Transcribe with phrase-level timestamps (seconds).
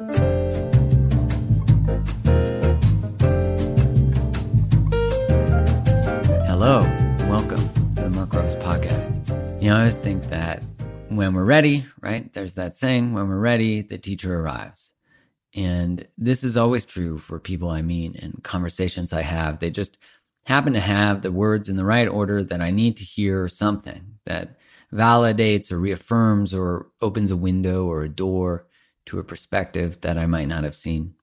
[0.00, 0.12] Hello,
[7.26, 7.58] welcome
[7.96, 9.10] to the Mark Groves podcast.
[9.60, 10.62] You know, I always think that
[11.08, 12.32] when we're ready, right?
[12.32, 14.92] There's that saying, when we're ready, the teacher arrives.
[15.56, 19.58] And this is always true for people I meet and conversations I have.
[19.58, 19.98] They just
[20.46, 24.20] happen to have the words in the right order that I need to hear something
[24.26, 24.60] that
[24.92, 28.67] validates or reaffirms or opens a window or a door
[29.08, 31.14] to a perspective that I might not have seen.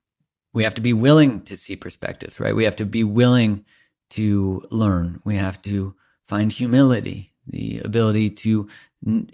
[0.53, 2.55] We have to be willing to see perspectives, right?
[2.55, 3.65] We have to be willing
[4.11, 5.21] to learn.
[5.23, 5.95] We have to
[6.27, 8.67] find humility, the ability to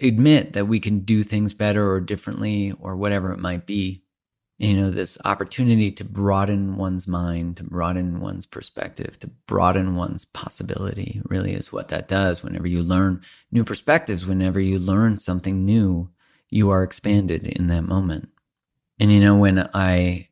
[0.00, 4.02] admit that we can do things better or differently or whatever it might be.
[4.58, 10.24] You know, this opportunity to broaden one's mind, to broaden one's perspective, to broaden one's
[10.24, 12.42] possibility really is what that does.
[12.42, 16.10] Whenever you learn new perspectives, whenever you learn something new,
[16.50, 18.28] you are expanded in that moment.
[18.98, 20.28] And you know, when I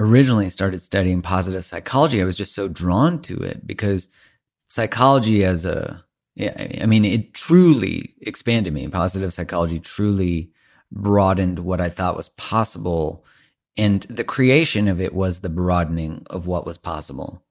[0.00, 4.08] originally started studying positive psychology, I was just so drawn to it because
[4.68, 6.04] psychology as a
[6.36, 8.88] yeah, I mean, it truly expanded me.
[8.88, 10.50] Positive psychology truly
[10.90, 13.24] broadened what I thought was possible.
[13.76, 17.44] And the creation of it was the broadening of what was possible.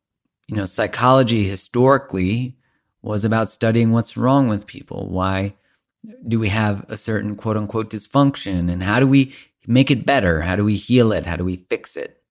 [0.48, 2.58] You know, psychology historically
[3.02, 5.10] was about studying what's wrong with people.
[5.10, 5.54] Why
[6.28, 8.70] do we have a certain quote unquote dysfunction?
[8.72, 9.34] And how do we
[9.68, 10.42] make it better?
[10.42, 11.26] How do we heal it?
[11.26, 12.22] How do we fix it?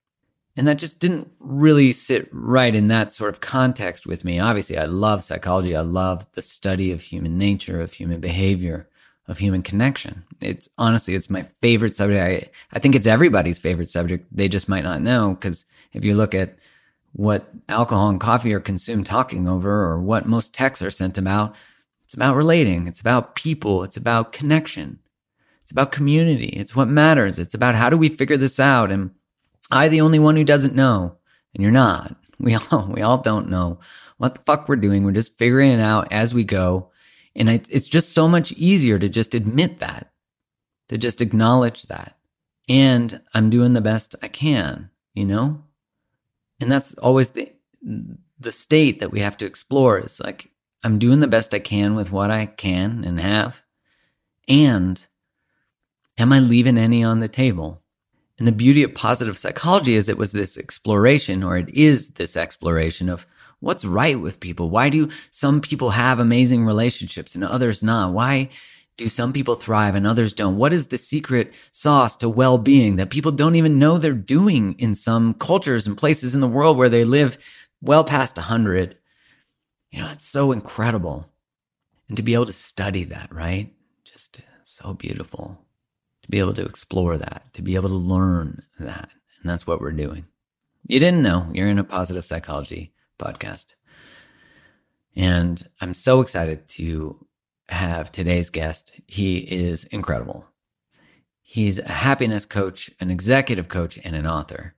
[0.55, 4.39] And that just didn't really sit right in that sort of context with me.
[4.39, 5.75] Obviously, I love psychology.
[5.75, 8.87] I love the study of human nature, of human behavior,
[9.27, 10.23] of human connection.
[10.41, 12.21] It's honestly, it's my favorite subject.
[12.21, 14.27] I, I think it's everybody's favorite subject.
[14.31, 16.57] They just might not know because if you look at
[17.13, 21.55] what alcohol and coffee are consumed talking over or what most texts are sent about,
[22.05, 22.87] it's about relating.
[22.87, 23.83] It's about people.
[23.83, 24.99] It's about connection.
[25.63, 26.47] It's about community.
[26.47, 27.39] It's what matters.
[27.39, 28.91] It's about how do we figure this out?
[28.91, 29.11] And
[29.71, 31.17] I the only one who doesn't know,
[31.53, 32.15] and you're not.
[32.39, 33.79] We all we all don't know
[34.17, 35.03] what the fuck we're doing.
[35.03, 36.91] We're just figuring it out as we go,
[37.35, 40.11] and I, it's just so much easier to just admit that,
[40.89, 42.17] to just acknowledge that,
[42.67, 45.63] and I'm doing the best I can, you know,
[46.59, 47.51] and that's always the
[47.81, 49.99] the state that we have to explore.
[49.99, 50.49] Is like
[50.83, 53.63] I'm doing the best I can with what I can and have,
[54.49, 55.05] and
[56.17, 57.81] am I leaving any on the table?
[58.39, 62.35] And the beauty of positive psychology is it was this exploration, or it is this
[62.35, 63.27] exploration of
[63.59, 64.69] what's right with people.
[64.69, 68.13] Why do some people have amazing relationships and others not?
[68.13, 68.49] Why
[68.97, 70.57] do some people thrive and others don't?
[70.57, 74.73] What is the secret sauce to well being that people don't even know they're doing
[74.79, 77.37] in some cultures and places in the world where they live
[77.81, 78.97] well past 100?
[79.91, 81.29] You know, it's so incredible.
[82.07, 83.73] And to be able to study that, right?
[84.03, 85.62] Just so beautiful
[86.23, 89.13] to be able to explore that, to be able to learn that.
[89.41, 90.25] And that's what we're doing.
[90.87, 93.67] You didn't know you're in a positive psychology podcast.
[95.15, 97.25] And I'm so excited to
[97.69, 98.99] have today's guest.
[99.07, 100.47] He is incredible.
[101.41, 104.75] He's a happiness coach, an executive coach, and an author.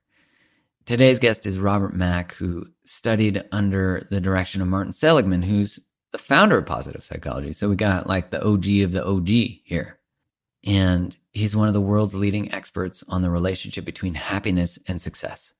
[0.84, 5.80] Today's guest is Robert Mack, who studied under the direction of Martin Seligman, who's
[6.12, 7.52] the founder of positive psychology.
[7.52, 9.28] So we got like the OG of the OG
[9.64, 9.98] here.
[10.66, 15.54] And he's one of the world's leading experts on the relationship between happiness and success.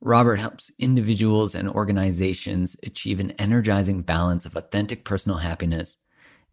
[0.00, 5.98] Robert helps individuals and organizations achieve an energizing balance of authentic personal happiness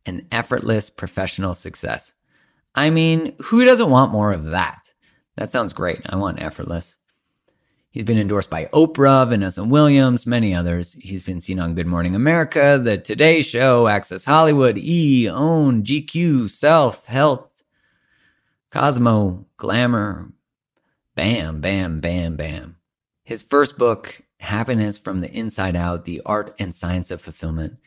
[0.06, 2.14] and effortless professional success.
[2.76, 4.94] I mean, who doesn't want more of that?
[5.38, 6.02] That sounds great.
[6.06, 6.98] I want effortless.
[7.98, 10.94] He's been endorsed by Oprah, Vanessa Williams, many others.
[11.02, 16.48] He's been seen on Good Morning America, The Today Show, Access Hollywood, E, Own, GQ,
[16.48, 17.64] Self, Health,
[18.70, 20.32] Cosmo, Glamour.
[21.16, 22.76] Bam, bam, bam, bam.
[23.24, 27.80] His first book, Happiness from the Inside Out The Art and Science of Fulfillment,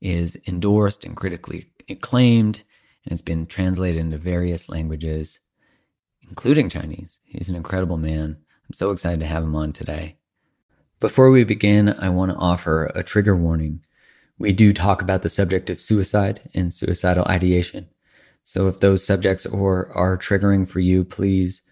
[0.00, 2.62] is endorsed and critically acclaimed,
[3.04, 5.40] and it's been translated into various languages,
[6.22, 7.18] including Chinese.
[7.24, 8.36] He's an incredible man.
[8.68, 10.16] I'm so excited to have him on today.
[10.98, 13.84] Before we begin, I want to offer a trigger warning.
[14.38, 17.88] We do talk about the subject of suicide and suicidal ideation.
[18.42, 21.62] So if those subjects or are triggering for you, please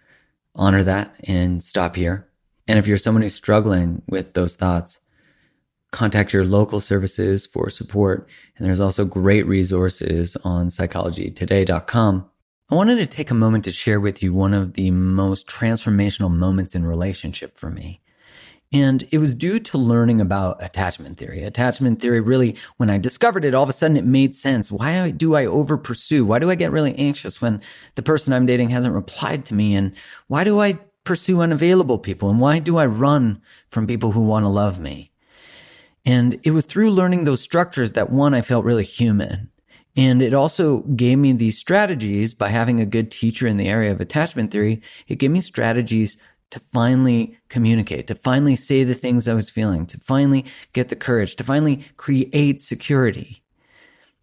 [0.54, 2.28] honor that and stop here.
[2.68, 5.00] And if you're someone who's struggling with those thoughts,
[5.90, 8.28] contact your local services for support.
[8.56, 12.30] And there's also great resources on psychologytoday.com
[12.70, 16.30] I wanted to take a moment to share with you one of the most transformational
[16.30, 18.00] moments in relationship for me.
[18.72, 21.42] And it was due to learning about attachment theory.
[21.42, 24.72] Attachment theory really, when I discovered it, all of a sudden it made sense.
[24.72, 26.24] Why do I over pursue?
[26.24, 27.60] Why do I get really anxious when
[27.96, 29.74] the person I'm dating hasn't replied to me?
[29.74, 29.92] And
[30.28, 32.30] why do I pursue unavailable people?
[32.30, 35.12] And why do I run from people who want to love me?
[36.06, 39.50] And it was through learning those structures that one, I felt really human.
[39.96, 43.92] And it also gave me these strategies by having a good teacher in the area
[43.92, 44.82] of attachment theory.
[45.06, 46.16] It gave me strategies
[46.50, 50.96] to finally communicate, to finally say the things I was feeling, to finally get the
[50.96, 53.43] courage, to finally create security.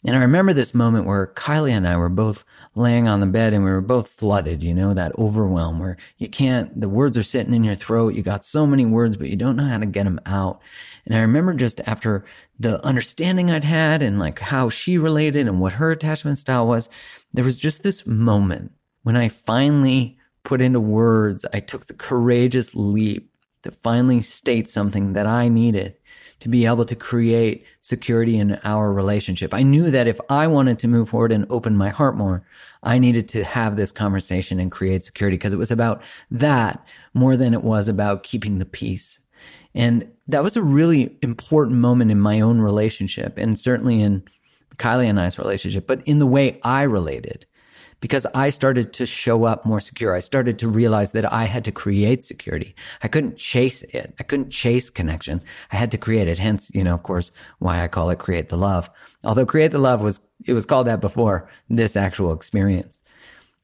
[0.04, 2.44] And I remember this moment where Kylie and I were both
[2.74, 6.28] laying on the bed and we were both flooded, you know, that overwhelm where you
[6.28, 8.16] can't, the words are sitting in your throat.
[8.16, 10.60] You got so many words, but you don't know how to get them out.
[11.06, 12.26] And I remember just after
[12.60, 16.90] the understanding I'd had and like how she related and what her attachment style was,
[17.34, 18.72] there was just this moment
[19.04, 23.32] when I finally put into words, I took the courageous leap
[23.64, 25.96] to finally state something that I needed
[26.42, 29.54] to be able to create security in our relationship.
[29.54, 32.44] I knew that if I wanted to move forward and open my heart more,
[32.84, 36.02] I needed to have this conversation and create security because it was about
[36.32, 36.84] that
[37.14, 39.20] more than it was about keeping the peace.
[39.76, 44.24] And that was a really important moment in my own relationship and certainly in
[44.78, 47.46] Kylie and I's relationship, but in the way I related
[48.02, 50.14] because I started to show up more secure.
[50.14, 52.76] I started to realize that I had to create security.
[53.02, 54.14] I couldn't chase it.
[54.20, 55.42] I couldn't chase connection.
[55.72, 56.40] I had to create it.
[56.40, 58.90] Hence, you know, of course, why I call it create the love.
[59.24, 63.00] Although create the love was, it was called that before this actual experience.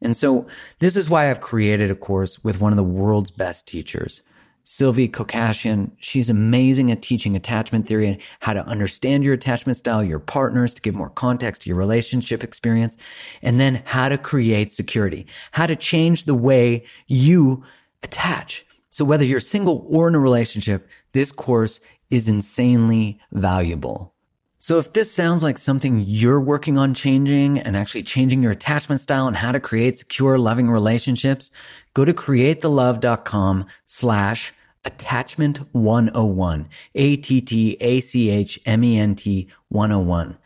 [0.01, 0.45] And so
[0.79, 4.21] this is why I've created a course with one of the world's best teachers.
[4.69, 10.03] Sylvie Kokashian, she's amazing at teaching attachment theory and how to understand your attachment style,
[10.03, 12.97] your partners, to give more context to your relationship experience,
[13.41, 17.63] and then how to create security, how to change the way you
[18.03, 18.65] attach.
[18.89, 21.79] So whether you're single or in a relationship, this course
[22.09, 24.13] is insanely valuable.
[24.59, 28.99] So if this sounds like something you're working on changing and actually changing your attachment
[28.99, 31.49] style and how to create secure, loving relationships,
[31.93, 34.51] go to createthelove.com slash
[34.87, 36.67] attachment 101.
[36.95, 40.37] A-T-T-A-C-H-M-E-N-T 101.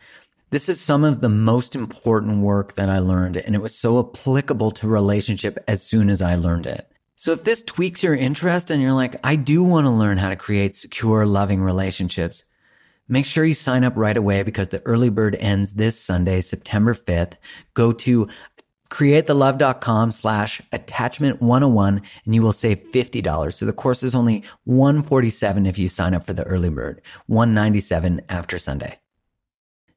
[0.50, 3.98] This is some of the most important work that I learned and it was so
[4.00, 6.86] applicable to relationship as soon as I learned it.
[7.16, 10.28] So if this tweaks your interest and you're like, I do want to learn how
[10.28, 12.44] to create secure, loving relationships,
[13.12, 16.94] Make sure you sign up right away because the early bird ends this Sunday, September
[16.94, 17.34] 5th.
[17.74, 18.26] Go to
[18.92, 23.54] createthelove.com slash attachment 101 and you will save $50.
[23.54, 28.20] So the course is only 147 if you sign up for the early bird, 197
[28.28, 28.98] after Sunday.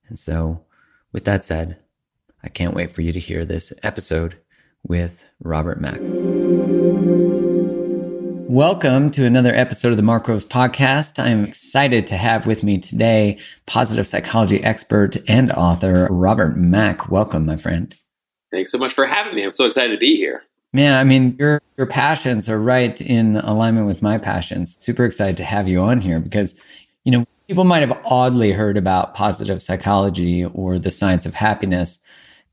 [0.07, 0.63] And so
[1.11, 1.77] with that said,
[2.41, 4.37] I can't wait for you to hear this episode
[4.87, 5.99] with Robert Mack.
[8.47, 11.21] Welcome to another episode of the Mark Groves podcast.
[11.21, 17.09] I am excited to have with me today positive psychology expert and author Robert Mack.
[17.09, 17.93] Welcome, my friend.
[18.55, 19.43] Thanks so much for having me.
[19.43, 20.43] I'm so excited to be here.
[20.71, 24.77] Man, I mean, your your passions are right in alignment with my passions.
[24.79, 26.55] Super excited to have you on here because,
[27.03, 31.99] you know, people might have oddly heard about positive psychology or the science of happiness.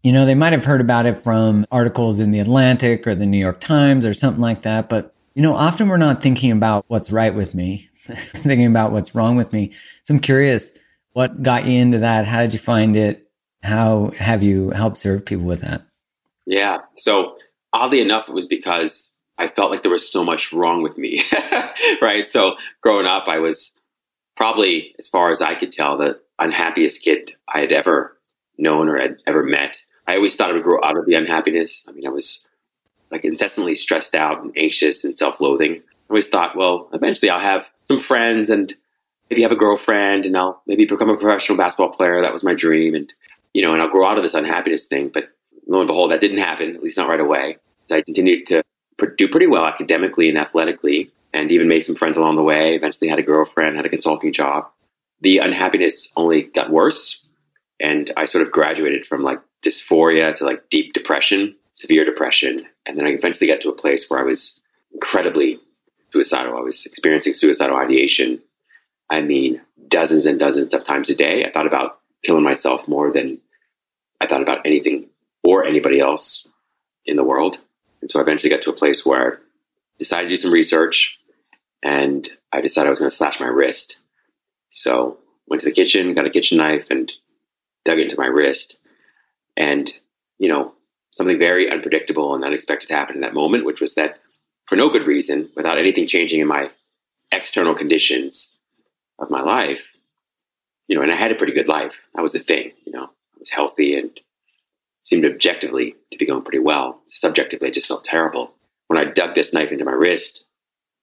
[0.03, 3.25] You know, they might have heard about it from articles in the Atlantic or the
[3.25, 6.85] New York Times or something like that, but you know, often we're not thinking about
[6.89, 9.71] what's right with me, thinking about what's wrong with me.
[10.03, 10.73] So I'm curious,
[11.13, 12.27] what got you into that?
[12.27, 13.31] How did you find it?
[13.63, 15.83] How have you helped serve people with that?
[16.53, 16.81] Yeah.
[16.99, 17.39] So
[17.73, 21.23] oddly enough, it was because I felt like there was so much wrong with me.
[22.03, 22.27] right.
[22.27, 23.81] So growing up, I was
[24.37, 28.19] probably, as far as I could tell, the unhappiest kid I had ever
[28.59, 29.79] known or had ever met.
[30.07, 31.87] I always thought I would grow out of the unhappiness.
[31.89, 32.47] I mean, I was
[33.11, 35.77] like incessantly stressed out and anxious and self-loathing.
[35.77, 35.81] I
[36.11, 38.75] always thought, well, eventually I'll have some friends and
[39.31, 42.21] maybe have a girlfriend and I'll maybe become a professional basketball player.
[42.21, 42.95] That was my dream.
[42.95, 43.11] And,
[43.55, 45.09] you know, and I'll grow out of this unhappiness thing.
[45.09, 45.31] But
[45.67, 47.57] lo and behold, that didn't happen, at least not right away.
[47.89, 48.63] So I continued to
[49.17, 52.75] do pretty well academically and athletically and even made some friends along the way.
[52.75, 54.69] Eventually had a girlfriend, had a consulting job.
[55.21, 57.29] The unhappiness only got worse.
[57.81, 62.99] And I sort of graduated from like dysphoria to like deep depression, severe depression, and
[62.99, 64.61] then I eventually got to a place where I was
[64.93, 65.61] incredibly
[66.11, 66.57] suicidal.
[66.57, 68.41] I was experiencing suicidal ideation.
[69.09, 71.45] I mean, dozens and dozens of times a day.
[71.45, 73.39] I thought about killing myself more than
[74.21, 75.09] I thought about anything
[75.43, 76.49] or anybody else
[77.05, 77.59] in the world.
[78.01, 79.39] And so I eventually got to a place where I
[79.99, 81.19] decided to do some research
[81.83, 83.99] and I decided I was going to slash my wrist.
[84.71, 87.11] So went to the kitchen, got a kitchen knife and
[87.85, 88.79] dug into my wrist.
[89.57, 89.93] And,
[90.39, 90.75] you know,
[91.11, 94.21] something very unpredictable and unexpected happened in that moment, which was that
[94.67, 96.71] for no good reason, without anything changing in my
[97.33, 98.59] external conditions
[99.19, 99.83] of my life,
[100.87, 101.93] you know, and I had a pretty good life.
[102.15, 104.19] That was the thing, you know, I was healthy and
[105.03, 107.03] seemed objectively to be going pretty well.
[107.09, 108.55] Subjectively, I just felt terrible.
[108.87, 110.47] When I dug this knife into my wrist,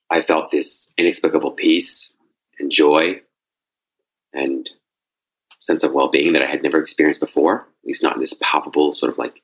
[0.10, 2.16] I felt this inexplicable peace
[2.60, 3.22] and joy
[4.34, 4.70] and
[5.60, 8.94] sense of well-being that I had never experienced before, at least not in this palpable
[8.94, 9.42] sort of like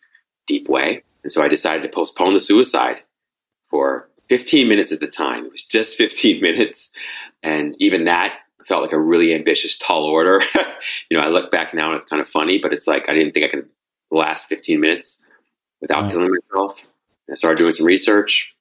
[0.47, 1.03] deep way.
[1.23, 3.01] And so I decided to postpone the suicide
[3.69, 5.45] for 15 minutes at the time.
[5.45, 6.93] It was just 15 minutes.
[7.43, 10.41] And even that felt like a really ambitious, tall order.
[11.09, 13.13] you know, I look back now and it's kind of funny, but it's like I
[13.13, 13.69] didn't think I could
[14.17, 15.23] last 15 minutes
[15.81, 16.11] without wow.
[16.11, 16.79] killing myself.
[17.27, 18.55] And I started doing some research.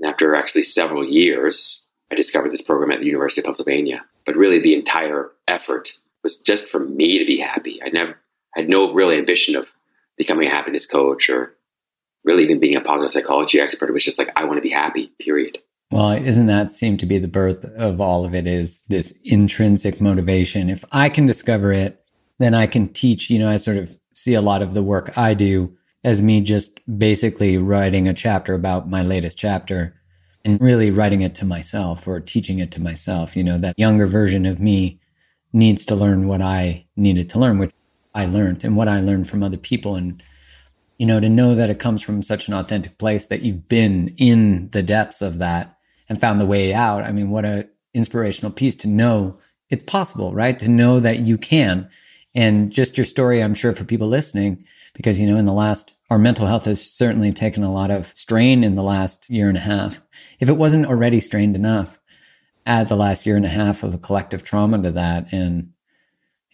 [0.00, 4.04] And after actually several years, I discovered this program at the University of Pennsylvania.
[4.24, 5.92] But really, the entire effort
[6.22, 7.80] was just for me to be happy.
[7.82, 8.18] I never
[8.54, 9.68] had no real ambition of
[10.16, 11.54] becoming a happiness coach or
[12.24, 13.88] really even being a positive psychology expert.
[13.88, 15.12] It was just like I want to be happy.
[15.18, 15.58] Period.
[15.90, 20.00] Well, isn't that seem to be the birth of all of it is this intrinsic
[20.00, 20.68] motivation.
[20.68, 22.04] If I can discover it,
[22.38, 25.16] then I can teach, you know, I sort of see a lot of the work
[25.16, 29.94] I do as me just basically writing a chapter about my latest chapter
[30.44, 33.36] and really writing it to myself or teaching it to myself.
[33.36, 35.00] You know, that younger version of me
[35.52, 37.72] needs to learn what I needed to learn, which
[38.14, 39.96] I learned and what I learned from other people.
[39.96, 40.22] And,
[40.98, 44.14] you know, to know that it comes from such an authentic place that you've been
[44.16, 45.76] in the depths of that
[46.08, 47.04] and found the way out.
[47.04, 49.38] I mean, what a inspirational piece to know
[49.70, 50.58] it's possible, right?
[50.58, 51.88] To know that you can.
[52.38, 54.64] And just your story, I'm sure for people listening,
[54.94, 58.06] because, you know, in the last, our mental health has certainly taken a lot of
[58.06, 60.00] strain in the last year and a half.
[60.38, 61.98] If it wasn't already strained enough,
[62.64, 65.32] add the last year and a half of a collective trauma to that.
[65.32, 65.70] And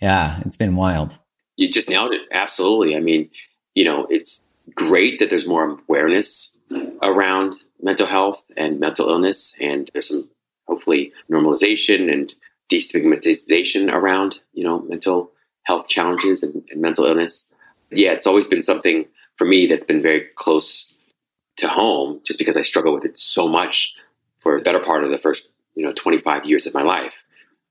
[0.00, 1.18] yeah, it's been wild.
[1.56, 2.22] You just nailed it.
[2.32, 2.96] Absolutely.
[2.96, 3.28] I mean,
[3.74, 4.40] you know, it's
[4.74, 6.56] great that there's more awareness
[7.02, 10.30] around mental health and mental illness, and there's some
[10.66, 12.32] hopefully normalization and
[12.72, 15.30] destigmatization around you know mental
[15.64, 17.52] health challenges and, and mental illness.
[17.90, 19.06] Yeah, it's always been something
[19.36, 20.92] for me that's been very close
[21.56, 23.94] to home, just because I struggle with it so much
[24.40, 27.14] for the better part of the first you know 25 years of my life.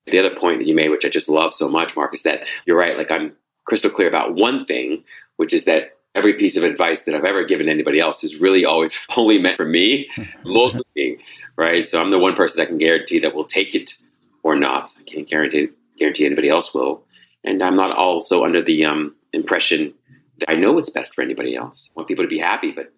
[0.07, 2.45] The other point that you made, which I just love so much, Mark, is that
[2.65, 2.97] you're right.
[2.97, 3.33] Like I'm
[3.65, 5.03] crystal clear about one thing,
[5.37, 8.65] which is that every piece of advice that I've ever given anybody else is really
[8.65, 10.09] always only meant for me,
[10.43, 11.19] mostly
[11.55, 11.87] right?
[11.87, 13.95] So I'm the one person that can guarantee that will take it
[14.43, 14.93] or not.
[14.99, 17.03] I can't guarantee guarantee anybody else will,
[17.43, 19.93] and I'm not also under the um, impression
[20.39, 21.89] that I know what's best for anybody else.
[21.89, 22.91] I want people to be happy, but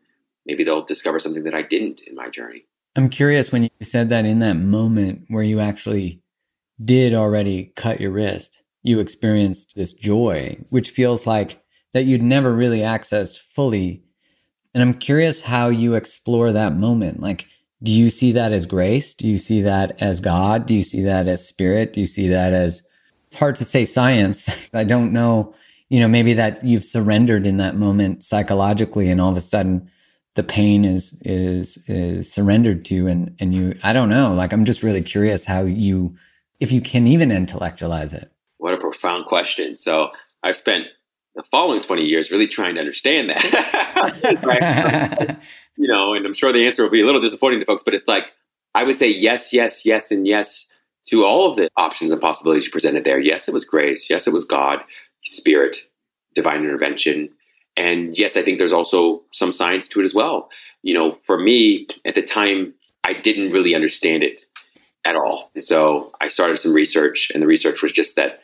[0.46, 2.66] maybe they'll discover something that I didn't in my journey.
[2.96, 6.22] I'm curious when you said that in that moment where you actually
[6.84, 11.62] did already cut your wrist, you experienced this joy, which feels like
[11.94, 14.04] that you'd never really accessed fully.
[14.74, 17.20] And I'm curious how you explore that moment.
[17.20, 17.48] Like,
[17.82, 19.14] do you see that as grace?
[19.14, 20.66] Do you see that as God?
[20.66, 21.94] Do you see that as spirit?
[21.94, 22.82] Do you see that as,
[23.36, 24.70] it's hard to say science.
[24.74, 25.54] I don't know,
[25.90, 29.92] you know, maybe that you've surrendered in that moment psychologically and all of a sudden
[30.36, 33.08] the pain is, is, is surrendered to.
[33.08, 36.16] And, and you, I don't know, like, I'm just really curious how you,
[36.62, 38.32] if you can even intellectualize it.
[38.58, 39.78] What a profound question.
[39.78, 40.12] So
[40.42, 40.86] I've spent
[41.36, 43.44] the following 20 years really trying to understand that.
[45.78, 47.94] you know, and I'm sure the answer will be a little disappointing to folks, but
[47.94, 48.32] it's like,
[48.74, 50.65] I would say yes, yes, yes, and yes
[51.10, 53.20] to all of the options and possibilities you presented there.
[53.20, 54.10] Yes, it was grace.
[54.10, 54.84] Yes, it was God,
[55.24, 55.78] spirit,
[56.34, 57.30] divine intervention.
[57.78, 60.50] And yes, I think there's also some science to it as well.
[60.82, 64.42] You know, for me at the time, I didn't really understand it
[65.06, 65.52] at all.
[65.54, 68.42] And so I started some research, and the research was just that,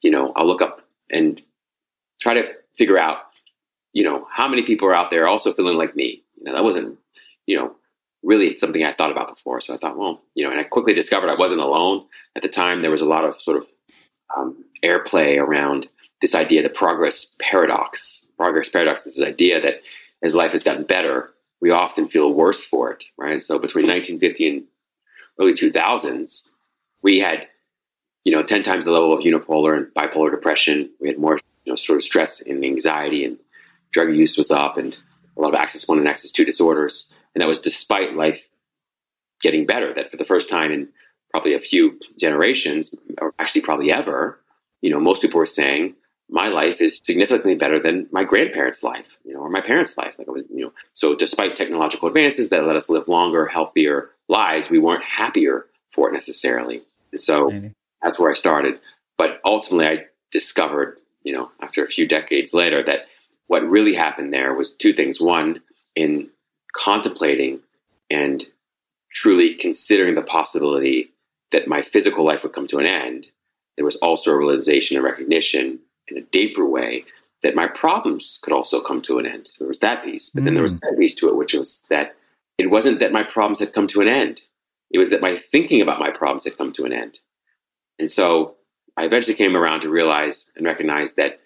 [0.00, 1.42] you know, I'll look up and
[2.20, 3.18] try to figure out,
[3.92, 6.22] you know, how many people are out there also feeling like me.
[6.36, 6.98] You know, that wasn't,
[7.46, 7.74] you know,
[8.22, 9.60] really something I thought about before.
[9.60, 12.06] So I thought, well, you know, and I quickly discovered I wasn't alone.
[12.36, 13.66] At the time, there was a lot of sort of
[14.36, 15.88] um, airplay around
[16.20, 18.26] this idea, the progress paradox.
[18.36, 19.82] Progress paradox is this idea that
[20.22, 23.42] as life has gotten better, we often feel worse for it, right?
[23.42, 24.64] So between 1950 and
[25.40, 26.48] early 2000s,
[27.02, 27.46] we had,
[28.24, 30.90] you know, 10 times the level of unipolar and bipolar depression.
[31.00, 33.38] We had more you know, sort of stress and anxiety and
[33.92, 34.96] drug use was up and
[35.36, 37.12] a lot of axis one and axis two disorders.
[37.38, 38.48] And that was despite life
[39.40, 40.88] getting better, that for the first time in
[41.30, 44.40] probably a few generations, or actually probably ever,
[44.82, 45.94] you know, most people were saying,
[46.28, 50.16] my life is significantly better than my grandparents' life, you know, or my parents' life.
[50.18, 54.10] Like I was, you know, so despite technological advances that let us live longer, healthier
[54.28, 56.82] lives, we weren't happier for it necessarily.
[57.12, 57.52] And so
[58.02, 58.80] that's where I started.
[59.16, 63.06] But ultimately, I discovered you know, after a few decades later, that
[63.48, 65.20] what really happened there was two things.
[65.20, 65.60] One,
[65.94, 66.30] in
[66.72, 67.60] contemplating
[68.10, 68.46] and
[69.12, 71.10] truly considering the possibility
[71.52, 73.26] that my physical life would come to an end,
[73.76, 77.04] there was also a realization and recognition in a deeper way
[77.42, 79.46] that my problems could also come to an end.
[79.48, 80.30] So there was that piece.
[80.30, 80.44] But mm.
[80.46, 80.80] then there was mm.
[80.80, 82.16] that piece to it, which was that
[82.58, 84.42] it wasn't that my problems had come to an end.
[84.90, 87.18] It was that my thinking about my problems had come to an end.
[87.98, 88.56] And so
[88.96, 91.40] I eventually came around to realize and recognize that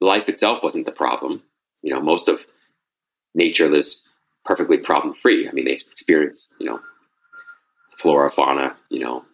[0.00, 1.42] life itself wasn't the problem.
[1.82, 2.40] You know, most of
[3.34, 4.05] nature lives
[4.46, 5.48] perfectly problem free.
[5.48, 6.80] I mean, they experience, you know,
[7.98, 9.24] flora, fauna, you know,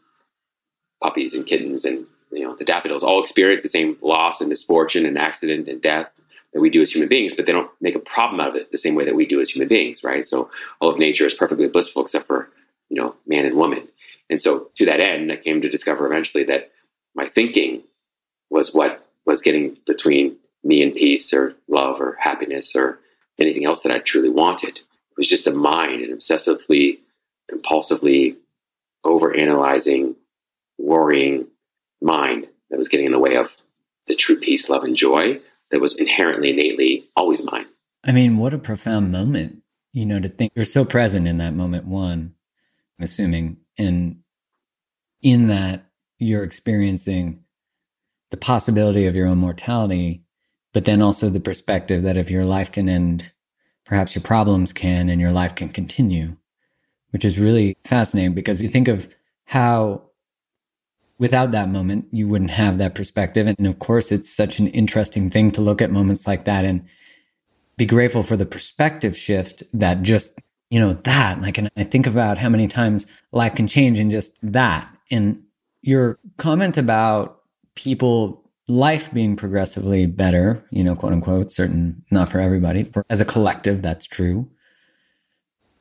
[1.03, 5.07] puppies and kittens and, you know, the daffodils all experience the same loss and misfortune
[5.07, 6.11] and accident and death
[6.53, 8.71] that we do as human beings, but they don't make a problem out of it
[8.71, 10.27] the same way that we do as human beings, right?
[10.27, 10.51] So
[10.81, 12.51] all of nature is perfectly blissful except for,
[12.89, 13.89] you know, man and woman.
[14.31, 16.71] And so to that end, I came to discover eventually that
[17.15, 17.83] my thinking
[18.51, 22.99] was what was getting between me and peace or love or happiness or
[23.39, 24.81] anything else that I truly wanted.
[25.23, 26.99] Was just a mind, an obsessively,
[27.49, 28.39] compulsively
[29.07, 30.17] overanalyzing,
[30.79, 31.47] worrying
[32.01, 33.49] mind that was getting in the way of
[34.09, 37.67] the true peace, love, and joy that was inherently, innately always mine.
[38.03, 39.63] I mean, what a profound moment,
[39.93, 42.35] you know, to think you're so present in that moment, one,
[42.99, 44.23] I'm assuming, and
[45.23, 45.85] in that
[46.19, 47.45] you're experiencing
[48.33, 50.25] the possibility of your own mortality,
[50.73, 53.31] but then also the perspective that if your life can end,
[53.85, 56.37] perhaps your problems can and your life can continue,
[57.11, 59.15] which is really fascinating because you think of
[59.47, 60.03] how
[61.23, 63.47] without that moment, you wouldn't have that perspective.
[63.47, 66.85] And of course, it's such an interesting thing to look at moments like that and
[67.77, 72.09] be grateful for the perspective shift that just, you know, that, like, and I think
[72.09, 74.93] about how many times life can change in just that.
[75.13, 75.45] And
[75.81, 77.43] your comment about
[77.77, 78.42] people,
[78.73, 83.25] life being progressively better, you know, quote unquote, certain, not for everybody, for, as a
[83.25, 84.49] collective, that's true.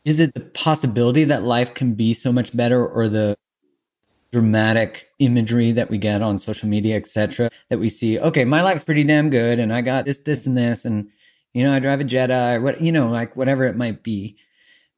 [0.03, 3.37] Is it the possibility that life can be so much better or the
[4.33, 8.83] dramatic imagery that we get on social media, etc., that we see, okay, my life's
[8.83, 11.09] pretty damn good and I got this, this, and this, and
[11.53, 14.37] you know, I drive a Jetta or what, you know, like whatever it might be.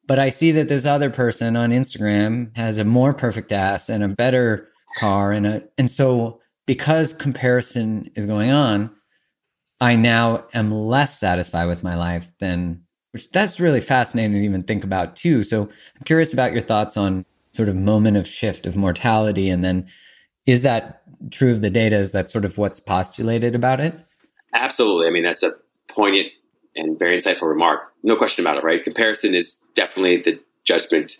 [0.06, 4.02] But I see that this other person on Instagram has a more perfect ass and
[4.02, 8.94] a better car and a, and so because comparison is going on,
[9.80, 14.62] I now am less satisfied with my life than, which that's really fascinating to even
[14.62, 15.42] think about too.
[15.42, 19.48] So I'm curious about your thoughts on sort of moment of shift of mortality?
[19.48, 19.86] And then
[20.44, 21.96] is that true of the data?
[21.96, 23.94] Is that sort of what's postulated about it?
[24.52, 25.06] Absolutely.
[25.06, 25.52] I mean, that's a
[25.88, 26.28] poignant
[26.76, 27.92] and very insightful remark.
[28.02, 28.82] No question about it, right?
[28.82, 31.16] Comparison is definitely the judgment,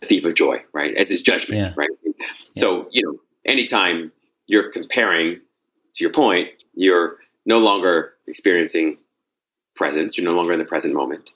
[0.00, 0.94] the thief of joy, right?
[0.96, 1.72] As is judgment, yeah.
[1.76, 1.90] right?
[2.04, 2.26] Yeah.
[2.56, 4.10] So, you know, anytime
[4.46, 5.40] you're comparing,
[5.94, 8.98] to your point, you're no longer experiencing
[9.74, 10.16] presence.
[10.16, 11.30] You're no longer in the present moment,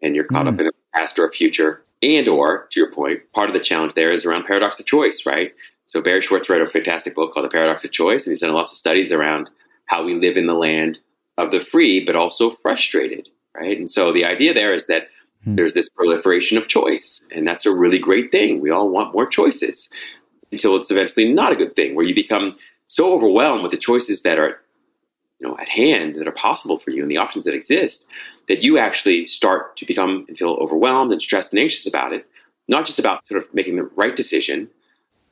[0.00, 0.54] and you're caught mm.
[0.54, 3.60] up in a past or a future and or, to your point, part of the
[3.60, 5.54] challenge there is around paradox of choice, right?
[5.86, 8.52] So Barry Schwartz wrote a fantastic book called The Paradox of Choice, and he's done
[8.52, 9.50] lots of studies around
[9.86, 10.98] how we live in the land
[11.38, 13.78] of the free, but also frustrated, right?
[13.78, 15.08] And so the idea there is that
[15.44, 15.54] hmm.
[15.54, 18.60] there's this proliferation of choice, and that's a really great thing.
[18.60, 19.88] We all want more choices
[20.52, 22.56] until it's eventually not a good thing, where you become
[22.88, 24.60] so overwhelmed with the choices that are,
[25.40, 28.06] you know, at hand that are possible for you and the options that exist
[28.48, 32.26] that you actually start to become and feel overwhelmed and stressed and anxious about it.
[32.68, 34.68] Not just about sort of making the right decision,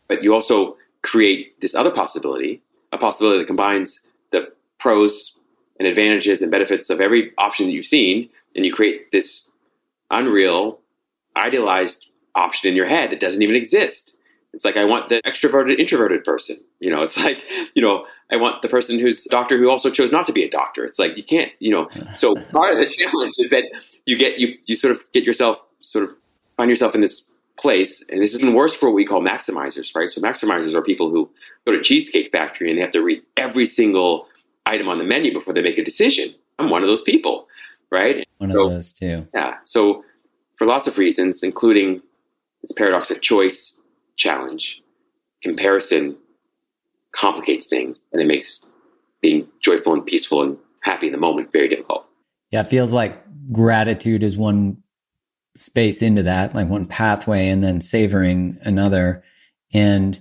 [0.09, 4.00] but you also create this other possibility, a possibility that combines
[4.33, 5.38] the pros
[5.78, 9.48] and advantages and benefits of every option that you've seen, and you create this
[10.11, 10.80] unreal,
[11.37, 14.14] idealized option in your head that doesn't even exist.
[14.52, 16.56] It's like I want the extroverted, introverted person.
[16.80, 19.90] You know, it's like, you know, I want the person who's a doctor who also
[19.90, 20.84] chose not to be a doctor.
[20.84, 21.88] It's like you can't, you know.
[22.16, 23.64] So part of the challenge is that
[24.06, 26.14] you get you you sort of get yourself sort of
[26.56, 29.94] find yourself in this place, and this is even worse for what we call maximizers,
[29.94, 30.08] right?
[30.08, 31.30] So maximizers are people who
[31.66, 34.26] go to Cheesecake Factory and they have to read every single
[34.66, 36.34] item on the menu before they make a decision.
[36.58, 37.48] I'm one of those people,
[37.90, 38.26] right?
[38.38, 39.26] One so, of those too.
[39.34, 39.56] Yeah.
[39.64, 40.04] So
[40.56, 42.02] for lots of reasons, including
[42.62, 43.80] this paradox of choice
[44.20, 44.83] challenge,
[45.42, 46.16] comparison
[47.12, 48.64] complicates things and it makes
[49.20, 52.06] being joyful and peaceful and happy in the moment very difficult.
[52.50, 54.83] Yeah, it feels like gratitude is one
[55.56, 59.22] space into that, like one pathway, and then savoring another.
[59.72, 60.20] And,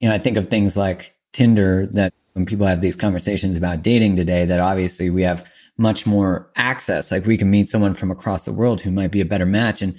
[0.00, 3.82] you know, I think of things like Tinder that when people have these conversations about
[3.82, 7.10] dating today, that obviously we have much more access.
[7.10, 9.82] Like we can meet someone from across the world who might be a better match.
[9.82, 9.96] And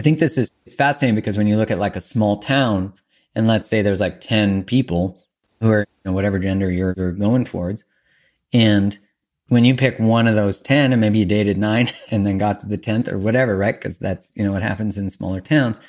[0.00, 2.94] I think this is, it's fascinating because when you look at like a small town
[3.34, 5.22] and let's say there's like 10 people
[5.60, 7.84] who are, you know, whatever gender you're, you're going towards.
[8.50, 8.98] And
[9.48, 12.60] when you pick one of those 10 and maybe you dated nine and then got
[12.60, 13.78] to the 10th or whatever, right?
[13.78, 15.80] Cause that's, you know, what happens in smaller towns.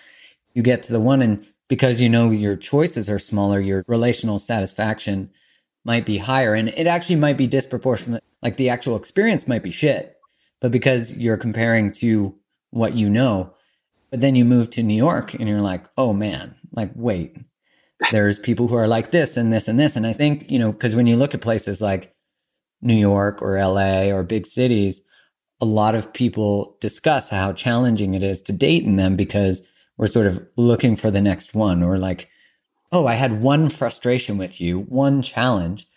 [0.54, 4.40] You get to the one and because you know your choices are smaller, your relational
[4.40, 5.30] satisfaction
[5.86, 6.54] might be higher.
[6.54, 8.26] And it actually might be disproportionate.
[8.42, 10.18] Like the actual experience might be shit,
[10.60, 12.36] but because you're comparing to
[12.72, 13.54] what you know,
[14.12, 17.38] but then you move to New York and you're like, oh man, like, wait,
[18.12, 19.96] there's people who are like this and this and this.
[19.96, 22.14] And I think, you know, because when you look at places like
[22.82, 25.02] New York or LA or big cities,
[25.62, 29.62] a lot of people discuss how challenging it is to date in them because
[29.98, 32.28] we're sort of looking for the next one or like,
[32.92, 35.88] oh, I had one frustration with you, one challenge.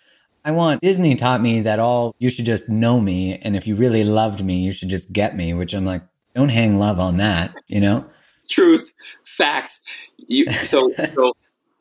[0.45, 3.39] I want Disney taught me that all you should just know me.
[3.39, 6.03] And if you really loved me, you should just get me, which I'm like,
[6.35, 8.05] don't hang love on that, you know?
[8.49, 8.93] Truth,
[9.37, 9.83] facts.
[10.17, 11.33] You, so, so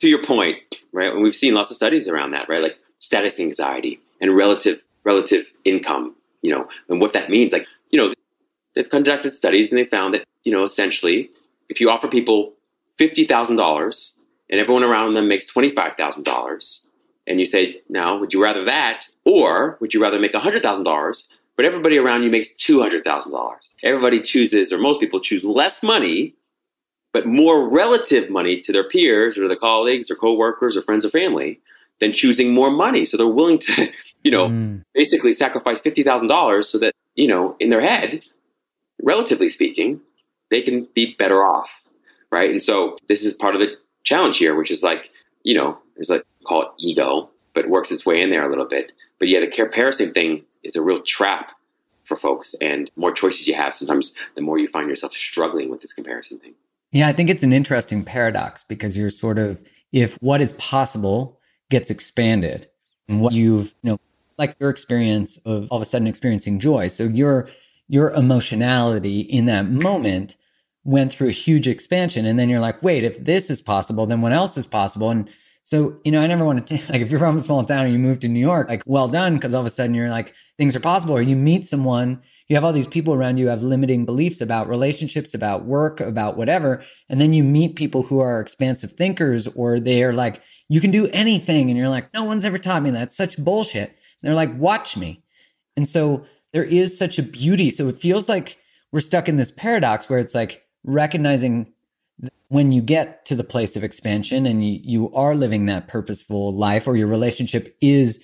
[0.01, 0.57] to your point,
[0.91, 1.11] right?
[1.11, 2.61] And we've seen lots of studies around that, right?
[2.61, 7.51] Like status anxiety and relative relative income, you know, and what that means.
[7.51, 8.13] Like, you know,
[8.73, 11.29] they've conducted studies and they found that, you know, essentially,
[11.69, 12.53] if you offer people
[12.97, 14.17] fifty thousand dollars
[14.49, 16.83] and everyone around them makes twenty five thousand dollars,
[17.27, 20.83] and you say, now, would you rather that, or would you rather make hundred thousand
[20.83, 23.75] dollars, but everybody around you makes two hundred thousand dollars?
[23.83, 26.35] Everybody chooses, or most people choose less money
[27.13, 31.11] but more relative money to their peers or their colleagues or coworkers or friends or
[31.11, 31.61] family
[32.01, 33.05] than choosing more money.
[33.05, 33.91] So they're willing to,
[34.23, 34.83] you know, mm.
[34.93, 38.23] basically sacrifice $50,000 so that, you know, in their head,
[39.01, 40.01] relatively speaking,
[40.49, 41.69] they can be better off.
[42.31, 42.49] Right.
[42.49, 45.11] And so this is part of the challenge here, which is like,
[45.43, 48.49] you know, there's like, call it ego, but it works its way in there a
[48.49, 48.91] little bit.
[49.19, 51.51] But yeah, the comparison thing is a real trap
[52.05, 52.53] for folks.
[52.61, 56.39] And more choices you have, sometimes the more you find yourself struggling with this comparison
[56.39, 56.53] thing.
[56.91, 61.39] Yeah, I think it's an interesting paradox because you're sort of, if what is possible
[61.69, 62.67] gets expanded
[63.07, 63.99] and what you've, you know,
[64.37, 66.87] like your experience of all of a sudden experiencing joy.
[66.87, 67.47] So your,
[67.87, 70.35] your emotionality in that moment
[70.83, 72.25] went through a huge expansion.
[72.25, 75.09] And then you're like, wait, if this is possible, then what else is possible?
[75.09, 75.31] And
[75.63, 77.93] so, you know, I never want to, like, if you're from a small town and
[77.93, 79.39] you move to New York, like, well done.
[79.39, 81.15] Cause all of a sudden you're like, things are possible.
[81.15, 84.67] Or you meet someone you have all these people around you have limiting beliefs about
[84.67, 86.83] relationships, about work, about whatever.
[87.09, 90.91] And then you meet people who are expansive thinkers or they are like, you can
[90.91, 91.69] do anything.
[91.69, 93.03] And you're like, no one's ever taught me that.
[93.03, 93.89] It's such bullshit.
[93.89, 95.23] And they're like, watch me.
[95.75, 97.71] And so there is such a beauty.
[97.71, 98.57] So it feels like
[98.91, 101.72] we're stuck in this paradox where it's like recognizing
[102.49, 106.53] when you get to the place of expansion and you, you are living that purposeful
[106.53, 108.19] life or your relationship is,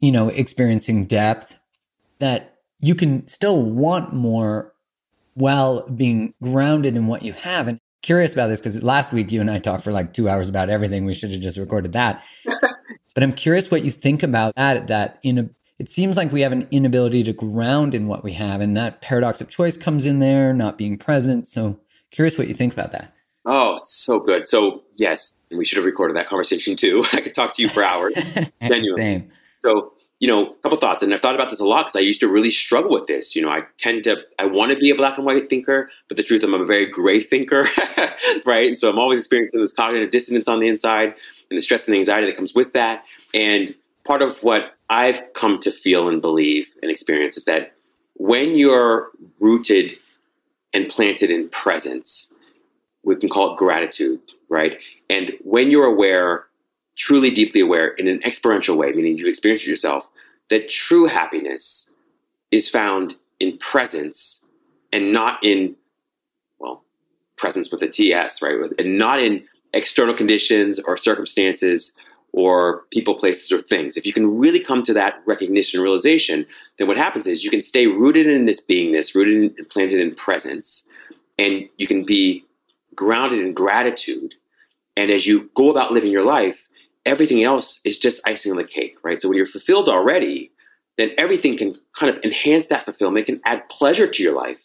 [0.00, 1.56] you know, experiencing depth
[2.20, 4.72] that you can still want more
[5.34, 7.68] while being grounded in what you have.
[7.68, 10.48] And curious about this because last week you and I talked for like two hours
[10.48, 11.04] about everything.
[11.04, 12.24] We should have just recorded that.
[13.14, 14.88] but I'm curious what you think about that.
[14.88, 18.32] That in a, it seems like we have an inability to ground in what we
[18.32, 21.46] have, and that paradox of choice comes in there, not being present.
[21.46, 21.78] So
[22.10, 23.14] curious what you think about that.
[23.44, 24.48] Oh, so good.
[24.48, 27.04] So yes, we should have recorded that conversation too.
[27.12, 28.14] I could talk to you for hours.
[28.62, 28.96] Genuinely.
[28.96, 29.30] Same.
[29.64, 32.02] So you know, a couple thoughts, and I've thought about this a lot because I
[32.02, 33.36] used to really struggle with this.
[33.36, 36.16] You know, I tend to, I want to be a black and white thinker, but
[36.16, 37.68] the truth, is, I'm a very gray thinker,
[38.44, 38.66] right?
[38.66, 41.14] And so I'm always experiencing this cognitive dissonance on the inside
[41.50, 43.04] and the stress and anxiety that comes with that.
[43.32, 47.74] And part of what I've come to feel and believe and experience is that
[48.14, 49.96] when you're rooted
[50.78, 52.32] and planted in presence,
[53.04, 54.78] we can call it gratitude, right?
[55.10, 56.46] And when you're aware
[56.98, 60.04] truly deeply aware in an experiential way, meaning you've experienced it yourself,
[60.50, 61.88] that true happiness
[62.50, 64.44] is found in presence
[64.92, 65.76] and not in,
[66.58, 66.82] well,
[67.36, 68.56] presence with a TS, right?
[68.78, 71.94] And not in external conditions or circumstances
[72.32, 73.96] or people, places, or things.
[73.96, 76.46] If you can really come to that recognition realization,
[76.78, 80.14] then what happens is you can stay rooted in this beingness, rooted and planted in
[80.14, 80.84] presence,
[81.38, 82.44] and you can be
[82.94, 84.34] grounded in gratitude.
[84.96, 86.66] And as you go about living your life,
[87.06, 89.20] everything else is just icing on the cake, right?
[89.20, 90.50] So when you're fulfilled already,
[90.98, 94.58] then everything can kind of enhance that fulfillment, can add pleasure to your life,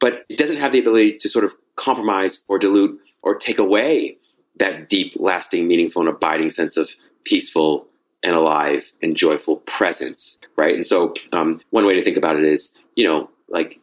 [0.00, 4.16] but it doesn't have the ability to sort of compromise or dilute or take away
[4.56, 6.90] that deep, lasting, meaningful, and abiding sense of
[7.24, 7.86] peaceful
[8.22, 10.74] and alive and joyful presence, right?
[10.74, 13.80] And so, um, one way to think about it is, you know, like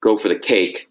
[0.00, 0.88] go for the cake,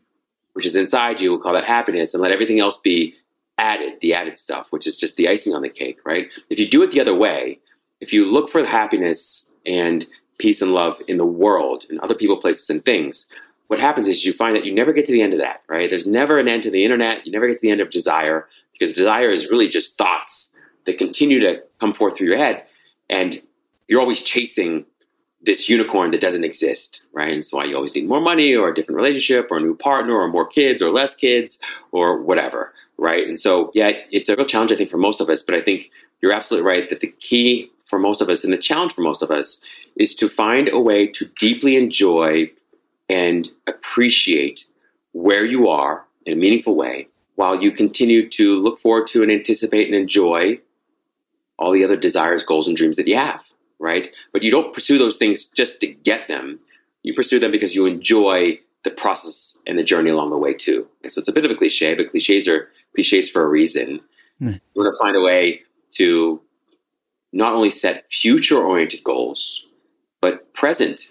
[0.54, 1.32] which is inside you.
[1.32, 3.16] We'll call that happiness, and let everything else be
[3.58, 6.30] added, the added stuff, which is just the icing on the cake, right?
[6.50, 7.60] If you do it the other way,
[8.00, 10.06] if you look for happiness and
[10.40, 13.28] peace and love in the world and other people, places, and things,
[13.68, 15.90] what happens is you find that you never get to the end of that, right?
[15.90, 17.26] There's never an end to the internet.
[17.26, 18.48] You never get to the end of desire
[18.80, 22.64] because desire is really just thoughts that continue to come forth through your head.
[23.10, 23.42] And
[23.88, 24.86] you're always chasing
[25.42, 27.34] this unicorn that doesn't exist, right?
[27.34, 29.76] And so why you always need more money or a different relationship or a new
[29.76, 31.60] partner or more kids or less kids
[31.92, 33.28] or whatever, right?
[33.28, 35.42] And so, yeah, it's a real challenge, I think, for most of us.
[35.44, 38.58] But I think you're absolutely right that the key for most of us and the
[38.58, 39.62] challenge for most of us
[39.96, 42.52] is to find a way to deeply enjoy
[43.08, 44.66] and appreciate
[45.14, 47.08] where you are in a meaningful way
[47.40, 50.60] while you continue to look forward to and anticipate and enjoy
[51.58, 53.44] all the other desires, goals, and dreams that you have
[53.80, 54.12] right?
[54.32, 56.60] But you don't pursue those things just to get them.
[57.04, 60.88] You pursue them because you enjoy the process and the journey along the way too.
[61.04, 64.02] And so it's a bit of a cliche, but cliches are cliches for a reason.
[64.42, 64.54] Mm.
[64.54, 65.62] You want to find a way
[65.96, 66.42] to
[67.32, 69.66] not only set future oriented goals,
[70.22, 71.08] but present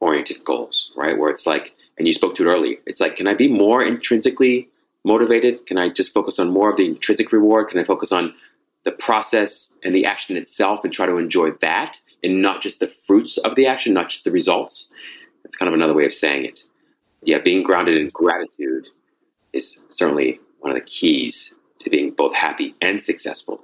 [0.00, 1.18] oriented goals, right?
[1.18, 3.82] Where it's like, and you spoke to it earlier, it's like, can I be more
[3.82, 4.68] intrinsically
[5.04, 5.66] motivated?
[5.66, 7.68] Can I just focus on more of the intrinsic reward?
[7.68, 8.34] Can I focus on
[8.84, 12.86] the process and the action itself and try to enjoy that and not just the
[12.86, 14.90] fruits of the action, not just the results.
[15.42, 16.60] That's kind of another way of saying it.
[17.22, 18.88] Yeah, being grounded in gratitude
[19.52, 23.62] is certainly one of the keys to being both happy and successful.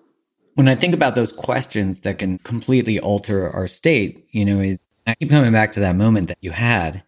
[0.55, 4.77] When I think about those questions that can completely alter our state, you know,
[5.07, 7.03] I keep coming back to that moment that you had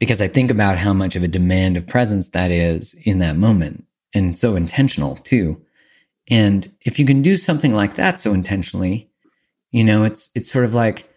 [0.00, 3.36] because I think about how much of a demand of presence that is in that
[3.36, 5.62] moment and so intentional too.
[6.28, 9.08] And if you can do something like that so intentionally,
[9.70, 11.08] you know, it's it's sort of like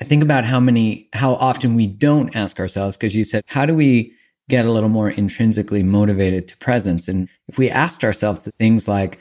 [0.00, 3.66] I think about how many how often we don't ask ourselves because you said how
[3.66, 4.12] do we
[4.48, 9.18] get a little more intrinsically motivated to presence and if we asked ourselves things like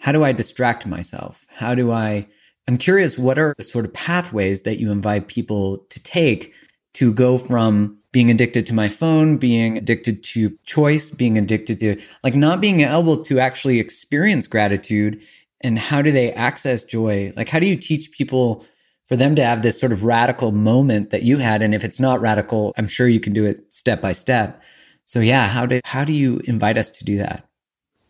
[0.00, 1.46] how do I distract myself?
[1.48, 2.26] How do I
[2.68, 6.52] I'm curious what are the sort of pathways that you invite people to take
[6.94, 12.00] to go from being addicted to my phone, being addicted to choice, being addicted to
[12.24, 15.20] like not being able to actually experience gratitude
[15.60, 17.32] and how do they access joy?
[17.36, 18.64] Like, how do you teach people
[19.06, 21.62] for them to have this sort of radical moment that you had?
[21.62, 24.62] And if it's not radical, I'm sure you can do it step by step.
[25.04, 27.48] So yeah, how do, how do you invite us to do that?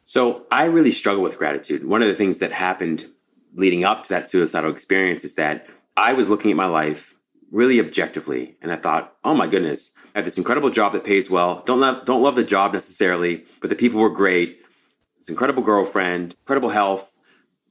[0.04, 1.86] So I really struggle with gratitude.
[1.86, 3.06] One of the things that happened
[3.54, 7.14] leading up to that suicidal experience is that I was looking at my life
[7.50, 8.56] really objectively.
[8.60, 11.62] And I thought, oh my goodness, I have this incredible job that pays well.
[11.66, 14.62] Don't love, don't love the job necessarily, but the people were great.
[15.18, 17.16] This incredible girlfriend, incredible health.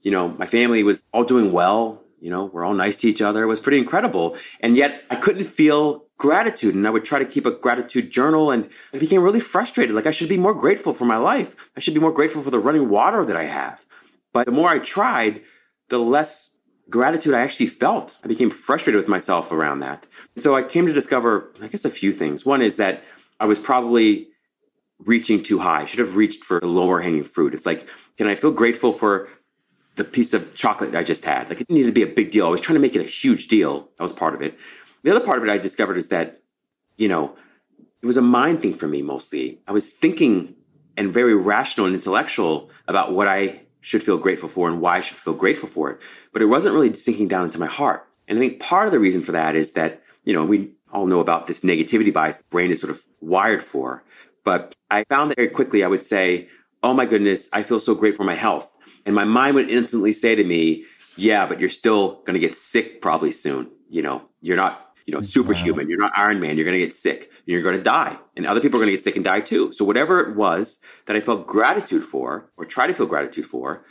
[0.02, 2.04] You know, my family was all doing well.
[2.20, 3.44] You know, we're all nice to each other.
[3.44, 4.36] It was pretty incredible.
[4.62, 6.74] And yet I couldn't feel gratitude.
[6.74, 9.96] And I would try to keep a gratitude journal and I became really frustrated.
[9.96, 11.70] Like I should be more grateful for my life.
[11.76, 13.86] I should be more grateful for the running water that I have.
[14.34, 15.42] But the more I tried,
[15.90, 16.57] the less
[16.89, 18.17] gratitude I actually felt.
[18.23, 20.08] I became frustrated with myself around that.
[20.38, 22.45] So I came to discover, I guess, a few things.
[22.45, 23.04] One is that
[23.39, 24.30] I was probably
[25.06, 25.82] reaching too high.
[25.82, 27.54] I should have reached for the lower hanging fruit.
[27.54, 29.28] It's like, can I feel grateful for
[29.95, 31.50] the piece of chocolate I just had?
[31.50, 32.47] Like, it didn't to be a big deal.
[32.47, 33.89] I was trying to make it a huge deal.
[33.97, 34.58] That was part of it.
[35.04, 36.41] The other part of it I discovered is that,
[36.97, 37.36] you know,
[38.02, 39.60] it was a mind thing for me mostly.
[39.67, 40.56] I was thinking
[40.95, 45.02] and very rational and intellectual about what I should feel grateful for and why I
[45.02, 46.02] should feel grateful for it.
[46.34, 48.08] But it wasn't really sinking down into my heart.
[48.28, 51.06] And I think part of the reason for that is that, you know, we all
[51.06, 54.04] know about this negativity bias the brain is sort of wired for.
[54.44, 56.50] But I found that very quickly I would say,
[56.84, 58.72] Oh my goodness, I feel so great for my health.
[59.06, 60.86] And my mind would instantly say to me,
[61.16, 63.72] Yeah, but you're still going to get sick probably soon.
[63.90, 65.86] You know, you're not you know, superhuman.
[65.86, 65.89] Wow.
[65.89, 66.58] You're not Iron Man.
[66.58, 67.32] You're going to get sick.
[67.46, 68.17] You're going to die.
[68.36, 69.72] And other people are going to get sick and die too.
[69.72, 73.84] So whatever it was that I felt gratitude for or try to feel gratitude for,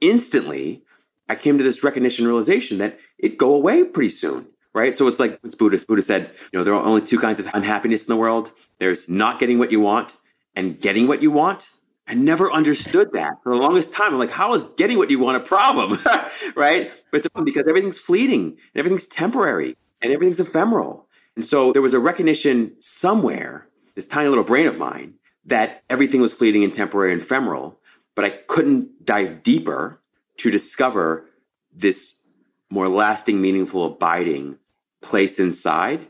[0.00, 0.82] instantly
[1.28, 4.48] I came to this recognition realization that it go away pretty soon.
[4.74, 4.96] Right.
[4.96, 5.78] So it's like it's Buddha.
[5.86, 8.50] Buddha said, you know, there are only two kinds of unhappiness in the world.
[8.78, 10.16] There's not getting what you want
[10.56, 11.70] and getting what you want.
[12.08, 14.14] I never understood that for the longest time.
[14.14, 15.98] I'm like, how is getting what you want a problem?
[16.56, 16.90] right.
[17.10, 21.06] But it's because everything's fleeting and everything's temporary and everything's ephemeral.
[21.36, 25.14] And so there was a recognition somewhere, this tiny little brain of mine,
[25.46, 27.78] that everything was fleeting and temporary and ephemeral,
[28.14, 30.00] but I couldn't dive deeper
[30.38, 31.26] to discover
[31.72, 32.26] this
[32.70, 34.58] more lasting, meaningful, abiding
[35.00, 36.06] place inside.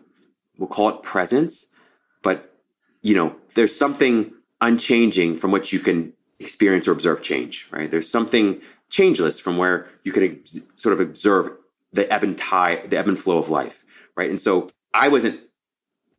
[0.59, 1.75] We'll call it presence,
[2.23, 2.55] but
[3.03, 7.91] you know, there's something unchanging from which you can experience or observe change, right?
[7.91, 11.51] There's something changeless from where you can ex- sort of observe
[11.93, 13.82] the ebb and tide, the ebb and flow of life,
[14.17, 14.31] right?
[14.31, 15.41] And so I wasn't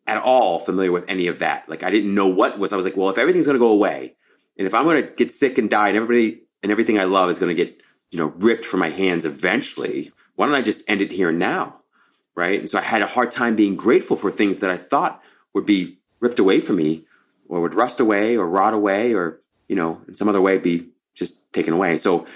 [0.08, 1.68] at all familiar with any of that.
[1.70, 2.74] Like I didn't know what was.
[2.74, 4.16] I was like, well, if everything's going to go away,
[4.58, 7.30] and if I'm going to get sick and die, and everybody and everything I love
[7.30, 10.88] is going to get you know ripped from my hands eventually, why don't I just
[10.90, 11.78] end it here and now,
[12.36, 12.60] right?
[12.60, 15.22] And so I had a hard time being grateful for things that I thought
[15.54, 17.06] would be ripped away from me,
[17.48, 20.90] or would rust away, or rot away, or you know, in some other way be
[21.16, 21.98] just taken away.
[21.98, 22.28] So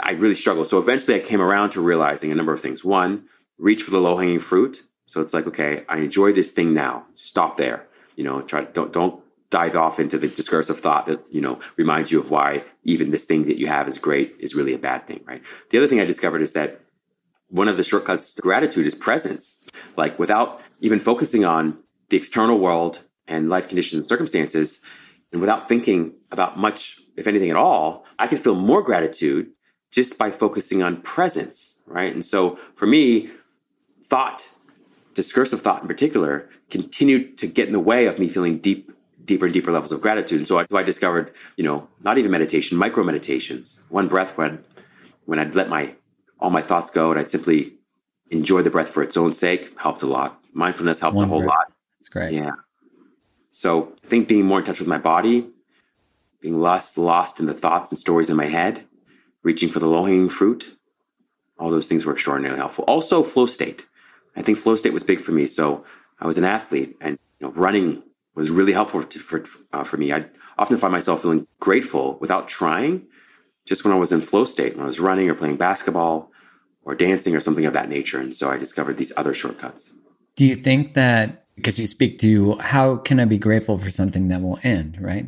[0.00, 0.68] I really struggled.
[0.68, 2.84] So eventually I came around to realizing a number of things.
[2.84, 3.24] One,
[3.58, 4.82] reach for the low hanging fruit.
[5.06, 7.06] So it's like, okay, I enjoy this thing now.
[7.14, 7.86] Stop there.
[8.16, 12.10] You know, try don't don't dive off into the discursive thought that you know reminds
[12.10, 15.06] you of why even this thing that you have is great is really a bad
[15.06, 15.42] thing, right?
[15.70, 16.80] The other thing I discovered is that
[17.48, 19.64] one of the shortcuts to gratitude is presence.
[19.96, 24.80] Like without even focusing on the external world and life conditions and circumstances,
[25.32, 29.50] and without thinking about much, if anything at all, I can feel more gratitude
[29.92, 32.12] just by focusing on presence, right?
[32.12, 33.30] And so for me,
[34.04, 34.48] thought,
[35.16, 38.92] discursive thought in particular, continued to get in the way of me feeling deep,
[39.24, 40.38] deeper and deeper levels of gratitude.
[40.38, 44.36] And so I, so I discovered, you know, not even meditation, micro meditations, one breath
[44.36, 44.62] when,
[45.24, 45.94] when I'd let my,
[46.38, 47.72] all my thoughts go and I'd simply
[48.30, 50.38] enjoy the breath for its own sake helped a lot.
[50.52, 51.48] Mindfulness helped one a whole breath.
[51.48, 51.72] lot.
[51.98, 52.32] It's great.
[52.32, 52.52] Yeah.
[53.50, 55.48] So I think being more in touch with my body,
[56.42, 58.84] being lost, lost in the thoughts and stories in my head,
[59.42, 60.76] reaching for the low hanging fruit,
[61.58, 62.84] all those things were extraordinarily helpful.
[62.86, 63.86] Also, flow state.
[64.36, 65.46] I think flow state was big for me.
[65.46, 65.84] So
[66.20, 68.02] I was an athlete, and you know, running
[68.34, 70.12] was really helpful to, for uh, for me.
[70.12, 70.26] I
[70.58, 73.06] often find myself feeling grateful without trying,
[73.66, 76.30] just when I was in flow state, when I was running or playing basketball
[76.82, 78.20] or dancing or something of that nature.
[78.20, 79.92] And so I discovered these other shortcuts.
[80.36, 84.28] Do you think that because you speak to how can I be grateful for something
[84.28, 85.26] that will end, right?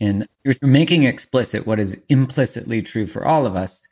[0.00, 3.82] And you're making explicit what is implicitly true for all of us.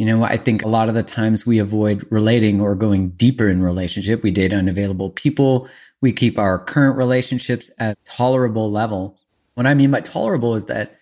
[0.00, 3.50] You know, I think a lot of the times we avoid relating or going deeper
[3.50, 4.22] in relationship.
[4.22, 5.68] We date unavailable people.
[6.00, 9.18] We keep our current relationships at tolerable level.
[9.56, 10.98] What I mean by tolerable is that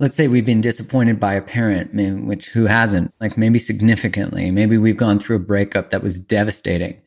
[0.00, 1.94] let's say we've been disappointed by a parent,
[2.26, 7.00] which who hasn't, like maybe significantly, maybe we've gone through a breakup that was devastating,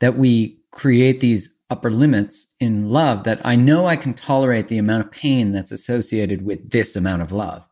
[0.00, 4.76] that we create these upper limits in love that I know I can tolerate the
[4.76, 7.64] amount of pain that's associated with this amount of love.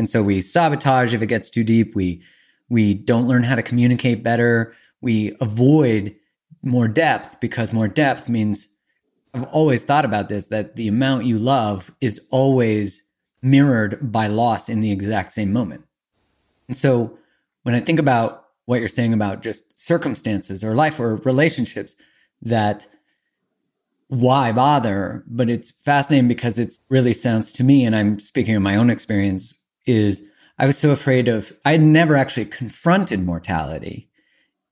[0.00, 1.94] And so we sabotage if it gets too deep.
[1.94, 2.22] We,
[2.70, 4.74] we don't learn how to communicate better.
[5.02, 6.16] We avoid
[6.62, 8.68] more depth because more depth means
[9.34, 13.02] I've always thought about this that the amount you love is always
[13.42, 15.84] mirrored by loss in the exact same moment.
[16.66, 17.18] And so
[17.64, 21.94] when I think about what you're saying about just circumstances or life or relationships,
[22.40, 22.86] that
[24.08, 25.24] why bother?
[25.26, 28.88] But it's fascinating because it really sounds to me, and I'm speaking of my own
[28.88, 29.52] experience,
[29.86, 30.22] is
[30.58, 34.10] I was so afraid of, I had never actually confronted mortality.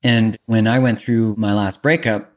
[0.02, 2.32] And when I went through my last breakup,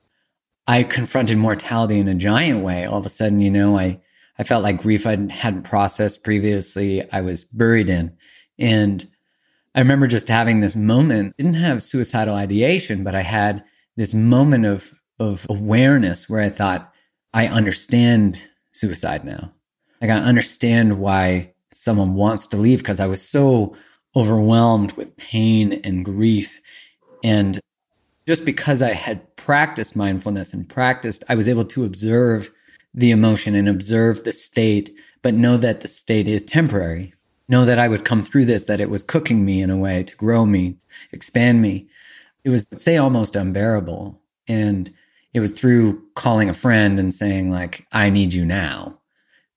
[0.67, 2.86] I confronted mortality in a giant way.
[2.86, 3.99] All of a sudden, you know, I,
[4.39, 7.03] I felt like grief I hadn't processed previously.
[7.12, 8.15] I was buried in.
[8.57, 9.07] And
[9.75, 13.63] I remember just having this moment, didn't have suicidal ideation, but I had
[13.97, 16.91] this moment of, of awareness where I thought,
[17.34, 19.53] I understand suicide now.
[20.01, 23.75] Like I understand why someone wants to leave because I was so
[24.15, 26.60] overwhelmed with pain and grief.
[27.23, 27.60] And
[28.27, 32.49] just because I had practiced mindfulness and practiced, I was able to observe
[32.93, 37.13] the emotion and observe the state, but know that the state is temporary.
[37.47, 40.03] Know that I would come through this, that it was cooking me in a way
[40.03, 40.77] to grow me,
[41.12, 41.88] expand me.
[42.43, 44.19] It was, say, almost unbearable.
[44.47, 44.93] And
[45.34, 48.97] it was through calling a friend and saying like i need you now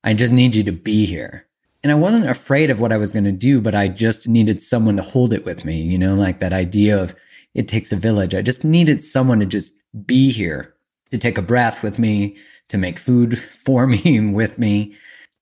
[0.03, 1.44] i just need you to be here
[1.85, 4.59] and i wasn't afraid of what i was going to do but i just needed
[4.59, 7.13] someone to hold it with me you know like that idea of
[7.55, 8.35] it takes a village.
[8.35, 9.73] I just needed someone to just
[10.05, 10.75] be here
[11.09, 12.35] to take a breath with me
[12.67, 14.93] to make food for me with me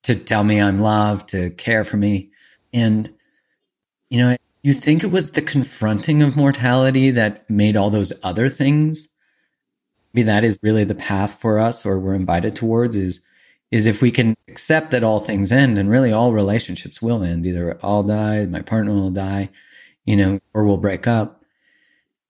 [0.03, 2.29] to tell me i'm loved to care for me.
[2.71, 3.13] And
[4.09, 8.47] you know you think it was the confronting of mortality that made all those other
[8.47, 9.09] things?
[10.13, 13.19] Maybe that is really the path for us or we're invited towards is
[13.73, 17.43] is if we can accept that all things end and really all relationships will end.
[17.43, 19.49] Either i'll die my partner will die
[20.05, 21.43] you know or we'll break up.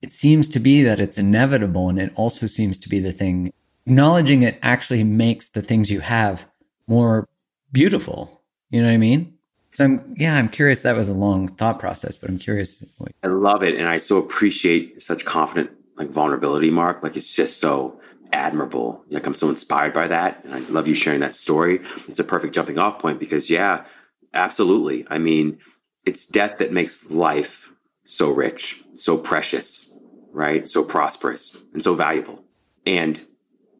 [0.00, 3.52] It seems to be that it's inevitable and it also seems to be the thing.
[3.86, 6.46] Acknowledging it actually makes the things you have
[6.86, 7.28] more
[7.72, 8.42] beautiful.
[8.70, 9.34] You know what i mean?
[9.72, 10.80] So i'm yeah i'm curious.
[10.80, 12.82] That was a long thought process but i'm curious
[13.22, 17.02] i love it and i so appreciate such confident like vulnerability, Mark.
[17.02, 17.98] Like it's just so
[18.32, 19.04] admirable.
[19.10, 20.44] Like I'm so inspired by that.
[20.44, 21.80] And I love you sharing that story.
[22.08, 23.84] It's a perfect jumping off point because yeah,
[24.32, 25.06] absolutely.
[25.08, 25.58] I mean,
[26.04, 27.72] it's death that makes life
[28.04, 29.98] so rich, so precious,
[30.32, 30.68] right?
[30.68, 32.44] So prosperous and so valuable.
[32.86, 33.20] And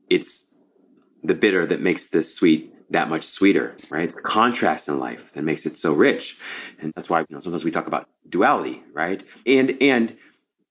[0.08, 0.54] it's
[1.22, 4.04] the bitter that makes the sweet that much sweeter, right?
[4.04, 6.38] It's the contrast in life that makes it so rich.
[6.78, 9.22] And that's why, you know, sometimes we talk about duality, right?
[9.46, 10.16] And and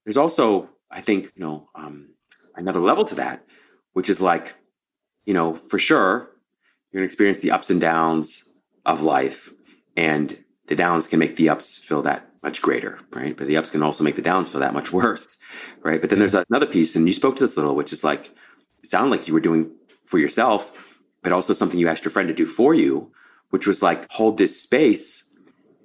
[0.06, 2.10] there's also I think, you know, um,
[2.56, 3.44] another level to that,
[3.94, 4.56] which is like,
[5.26, 6.30] you know, for sure,
[6.92, 8.50] you're going to experience the ups and downs
[8.86, 9.52] of life.
[9.96, 10.38] And
[10.68, 13.36] the downs can make the ups feel that much greater, right?
[13.36, 15.42] But the ups can also make the downs feel that much worse,
[15.82, 16.02] right?
[16.02, 18.28] But then there's another piece, and you spoke to this a little, which is like,
[18.84, 19.72] it sounded like you were doing
[20.04, 20.78] for yourself,
[21.22, 23.12] but also something you asked your friend to do for you,
[23.50, 25.32] which was like hold this space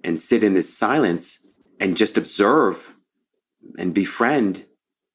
[0.02, 1.46] and sit in this silence
[1.80, 2.96] and just observe
[3.78, 4.66] and befriend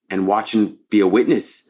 [0.09, 1.69] and watch and be a witness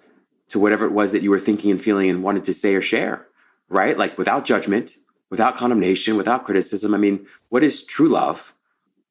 [0.54, 2.82] to whatever it was that you were thinking and feeling and wanted to say or
[2.82, 3.26] share,
[3.70, 3.98] right?
[3.98, 4.96] Like without judgment,
[5.32, 6.94] without condemnation, without criticism.
[6.94, 8.54] I mean, what is true love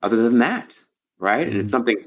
[0.05, 0.79] other than that,
[1.19, 1.41] right?
[1.41, 1.51] Mm-hmm.
[1.51, 1.79] And it's mm-hmm.
[1.79, 2.05] something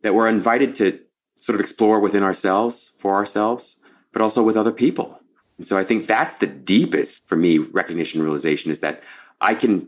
[0.00, 0.98] that we're invited to
[1.36, 5.20] sort of explore within ourselves, for ourselves, but also with other people.
[5.58, 9.02] And so I think that's the deepest for me recognition realization is that
[9.38, 9.86] I can,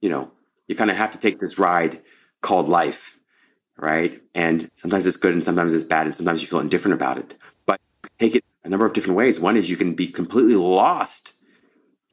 [0.00, 0.32] you know,
[0.66, 2.00] you kind of have to take this ride
[2.40, 3.20] called life,
[3.76, 4.18] right?
[4.34, 7.34] And sometimes it's good and sometimes it's bad and sometimes you feel indifferent about it.
[8.18, 9.40] Take it a number of different ways.
[9.40, 11.34] One is you can be completely lost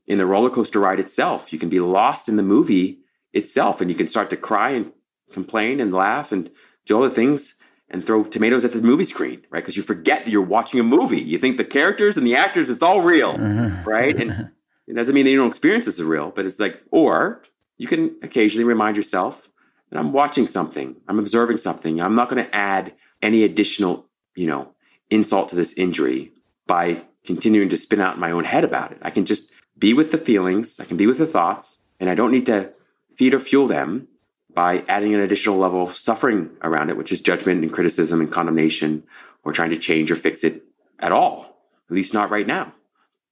[0.06, 1.52] in the roller coaster ride itself.
[1.52, 3.00] You can be lost in the movie
[3.34, 4.92] itself and you can start to cry and
[5.32, 6.50] complain and laugh and
[6.86, 7.56] do all the things
[7.90, 9.62] and throw tomatoes at the movie screen, right?
[9.62, 11.22] Because you forget that you're watching a movie.
[11.22, 13.90] You think the characters and the actors, it's all real, uh-huh.
[13.90, 14.16] right?
[14.16, 14.52] And
[14.88, 17.44] it doesn't mean that you don't experience this as real, but it's like, or
[17.78, 19.50] you can occasionally remind yourself
[19.90, 22.02] that I'm watching something, I'm observing something.
[22.02, 24.74] I'm not going to add any additional, you know,
[25.10, 26.32] insult to this injury
[26.66, 29.00] by continuing to spin out in my own head about it.
[29.02, 32.16] I can just be with the feelings, I can be with the thoughts, and I
[32.16, 32.74] don't need to
[33.16, 34.08] feed or fuel them
[34.54, 38.32] by adding an additional level of suffering around it, which is judgment and criticism and
[38.32, 39.04] condemnation,
[39.44, 40.64] or trying to change or fix it
[41.00, 42.74] at all, at least not right now.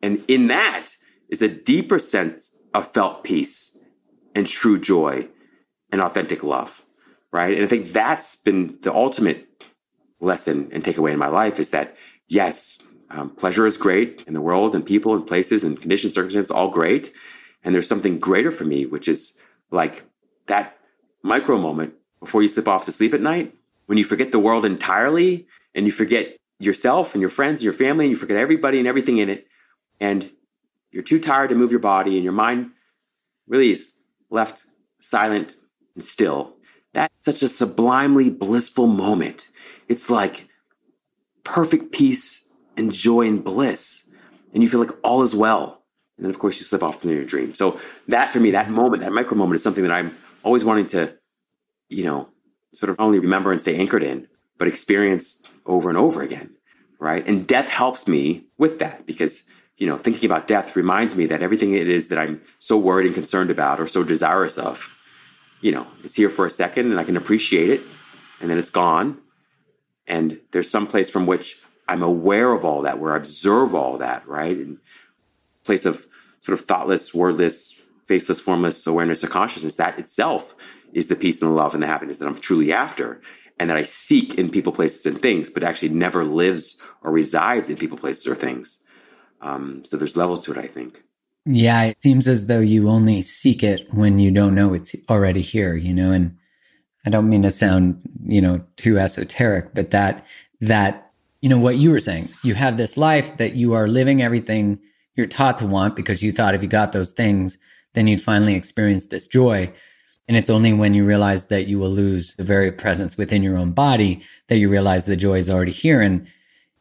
[0.02, 0.92] And in that
[1.30, 3.78] is a deeper sense of felt peace
[4.36, 5.28] and true joy
[5.92, 6.84] and authentic love,
[7.32, 7.54] right?
[7.54, 9.55] And I think that's been the ultimate
[10.20, 11.96] lesson and takeaway in my life is that
[12.28, 16.52] yes, um, pleasure is great in the world and people and places and conditions, circumstances,
[16.52, 17.14] all great.
[17.64, 19.40] And there's something greater for me, which is
[19.72, 20.04] like
[20.48, 20.78] that
[21.24, 23.54] micro moment before you slip off to sleep at night
[23.86, 27.74] when you forget the world entirely and you forget yourself and your friends and your
[27.74, 29.48] family and you forget everybody and everything in it.
[30.00, 30.32] And
[30.92, 32.72] you're too tired to move your body and your mind
[33.48, 33.94] really is
[34.30, 34.66] left
[35.00, 35.56] silent
[35.96, 36.56] and still.
[36.94, 39.50] That's such a sublimely blissful moment.
[39.88, 40.48] It's like
[41.44, 44.14] perfect peace and joy and bliss.
[44.54, 45.84] And you feel like all is well.
[46.18, 47.54] And then, of course, you slip off into your dream.
[47.54, 50.88] So, that for me, that moment, that micro moment is something that I'm always wanting
[50.88, 51.14] to,
[51.90, 52.30] you know,
[52.74, 54.28] sort of only remember and stay anchored in,
[54.58, 56.56] but experience over and over again.
[57.00, 57.28] Right.
[57.28, 59.44] And death helps me with that because,
[59.78, 63.06] you know, thinking about death reminds me that everything it is that I'm so worried
[63.06, 64.96] and concerned about or so desirous of,
[65.60, 67.82] you know, is here for a second and I can appreciate it
[68.40, 69.18] and then it's gone.
[70.08, 73.98] And there's some place from which I'm aware of all that, where I observe all
[73.98, 74.58] that, right?
[74.58, 74.78] And
[75.64, 76.06] place of
[76.42, 80.56] sort of thoughtless, wordless, faceless, formless awareness of consciousness, that itself
[80.94, 83.22] is the peace and the love and the happiness that I'm truly after
[83.60, 87.70] and that I seek in people, places, and things, but actually never lives or resides
[87.70, 88.80] in people, places, or things.
[89.42, 91.04] Um, so there's levels to it, I think.
[91.46, 95.42] Yeah, it seems as though you only seek it when you don't know it's already
[95.42, 96.38] here, you know, and
[97.06, 100.26] I don't mean to sound, you know, too esoteric, but that,
[100.62, 104.22] that, you know, what you were saying, you have this life that you are living
[104.22, 104.80] everything
[105.16, 107.58] you're taught to want because you thought if you got those things,
[107.94, 109.72] then you'd finally experience this joy.
[110.28, 113.58] And it's only when you realize that you will lose the very presence within your
[113.58, 116.02] own body that you realize the joy is already here.
[116.02, 116.28] And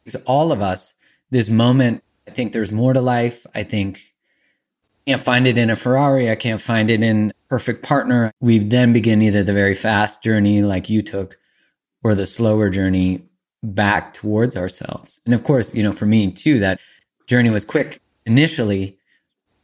[0.06, 0.94] it's all of us,
[1.30, 3.46] this moment, I think there's more to life.
[3.54, 4.13] I think
[5.06, 6.30] can't find it in a Ferrari.
[6.30, 8.32] I can't find it in perfect partner.
[8.40, 11.38] We then begin either the very fast journey like you took
[12.02, 13.28] or the slower journey
[13.62, 15.20] back towards ourselves.
[15.24, 16.80] And of course, you know, for me too, that
[17.26, 18.98] journey was quick initially.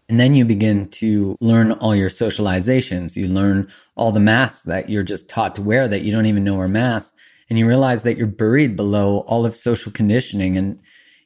[0.09, 3.17] And then you begin to learn all your socializations.
[3.17, 6.45] You learn all the masks that you're just taught to wear that you don't even
[6.45, 7.13] know are masks.
[7.49, 10.57] And you realize that you're buried below all of social conditioning.
[10.57, 10.81] And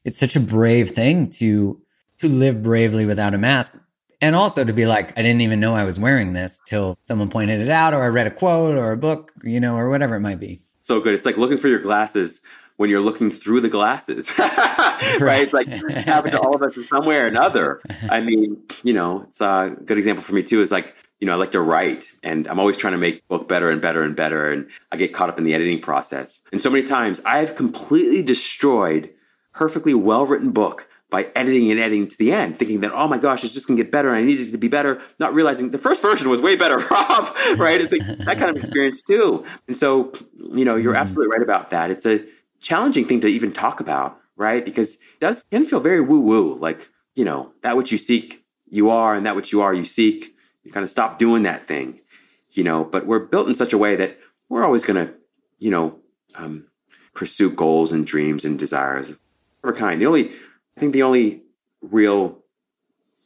[0.05, 1.81] it's such a brave thing to,
[2.19, 3.79] to live bravely without a mask.
[4.25, 7.29] And also to be like, I didn't even know I was wearing this till someone
[7.29, 10.17] pointed it out or I read a quote or a book, you know, or whatever
[10.17, 10.63] it might be.
[10.81, 11.13] So good.
[11.13, 12.41] It's like looking for your glasses
[12.77, 15.43] when you're looking through the glasses, right?
[15.43, 17.83] It's like it happened to all of us in some way or another.
[18.09, 20.63] I mean, you know, it's a good example for me too.
[20.63, 23.47] Is like, you know, I like to write and I'm always trying to make book
[23.47, 24.51] better and better and better.
[24.51, 26.41] And I get caught up in the editing process.
[26.51, 29.11] And so many times I've completely destroyed
[29.53, 33.19] perfectly well written book by editing and editing to the end, thinking that, oh my
[33.19, 35.71] gosh, it's just gonna get better and I need it to be better, not realizing
[35.71, 37.81] the first version was way better off, right?
[37.81, 39.45] It's like that kind of experience too.
[39.69, 40.13] And so,
[40.51, 41.03] you know, you're mm-hmm.
[41.03, 41.93] absolutely right about that.
[41.93, 42.25] It's a
[42.61, 44.65] challenging thing to even talk about, right?
[44.65, 48.45] Because it does can feel very woo woo, like, you know, that which you seek,
[48.69, 50.35] you are, and that which you are, you seek.
[50.65, 52.01] You kind of stop doing that thing,
[52.51, 55.15] you know, but we're built in such a way that we're always going to,
[55.61, 56.01] you know,
[56.35, 56.67] um,
[57.13, 59.21] pursue goals and dreams and desires of
[59.61, 60.03] whatever kind.
[60.03, 60.33] The only,
[60.77, 61.43] I think the only
[61.83, 62.43] real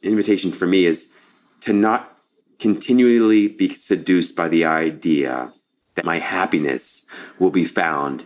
[0.01, 1.13] invitation for me is
[1.61, 2.17] to not
[2.59, 5.53] continually be seduced by the idea
[5.95, 7.05] that my happiness
[7.39, 8.25] will be found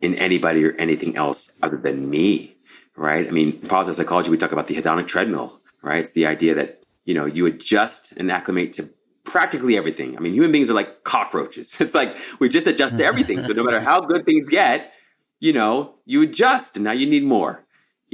[0.00, 2.56] in anybody or anything else other than me,
[2.96, 3.26] right?
[3.26, 6.00] I mean, positive psychology, we talk about the hedonic treadmill, right?
[6.00, 8.90] It's the idea that, you know, you adjust and acclimate to
[9.24, 10.16] practically everything.
[10.16, 11.76] I mean, human beings are like cockroaches.
[11.80, 13.42] It's like we just adjust to everything.
[13.42, 14.92] So no matter how good things get,
[15.40, 17.63] you know, you adjust and now you need more,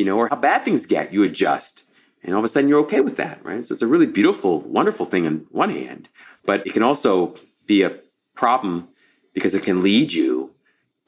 [0.00, 1.84] you know, or how bad things get, you adjust.
[2.22, 3.66] And all of a sudden you're okay with that, right?
[3.66, 6.08] So it's a really beautiful, wonderful thing on one hand,
[6.46, 7.34] but it can also
[7.66, 7.98] be a
[8.34, 8.88] problem
[9.34, 10.54] because it can lead you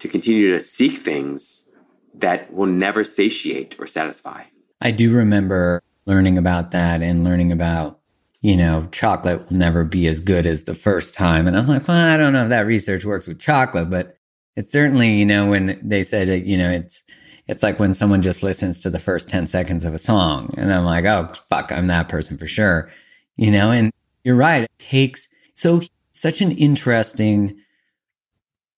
[0.00, 1.70] to continue to seek things
[2.12, 4.42] that will never satiate or satisfy.
[4.82, 7.98] I do remember learning about that and learning about,
[8.42, 11.46] you know, chocolate will never be as good as the first time.
[11.46, 14.18] And I was like, well, I don't know if that research works with chocolate, but
[14.54, 17.04] it's certainly, you know, when they said, you know, it's,
[17.48, 20.72] it's like when someone just listens to the first 10 seconds of a song and
[20.72, 22.90] I'm like, oh, fuck, I'm that person for sure.
[23.36, 23.92] You know, and
[24.24, 24.64] you're right.
[24.64, 25.80] It takes so
[26.12, 27.58] such an interesting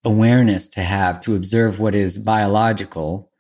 [0.04, 3.30] awareness to have to observe what is biological,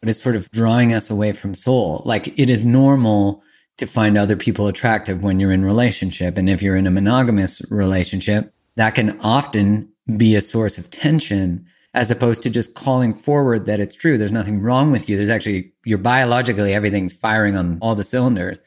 [0.00, 2.02] but it's sort of drawing us away from soul.
[2.04, 3.42] Like it is normal
[3.78, 6.36] to find other people attractive when you're in relationship.
[6.36, 11.66] And if you're in a monogamous relationship, that can often be a source of tension
[11.92, 14.16] as opposed to just calling forward that it's true.
[14.16, 15.16] There's nothing wrong with you.
[15.16, 18.62] There's actually, you're biologically, everything's firing on all the cylinders.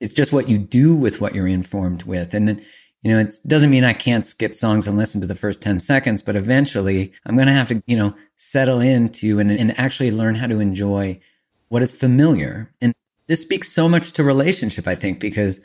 [0.00, 2.34] It's just what you do with what you're informed with.
[2.34, 2.62] And,
[3.02, 5.80] you know, it doesn't mean I can't skip songs and listen to the first 10
[5.80, 10.12] seconds, but eventually I'm going to have to, you know, settle into and, and actually
[10.12, 11.20] learn how to enjoy
[11.68, 12.72] what is familiar.
[12.80, 12.92] And
[13.26, 15.60] this speaks so much to relationship, I think, because,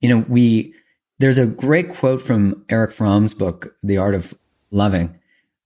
[0.00, 0.74] you know, we,
[1.18, 4.34] there's a great quote from Erich Fromm's book, The Art of
[4.70, 5.18] Loving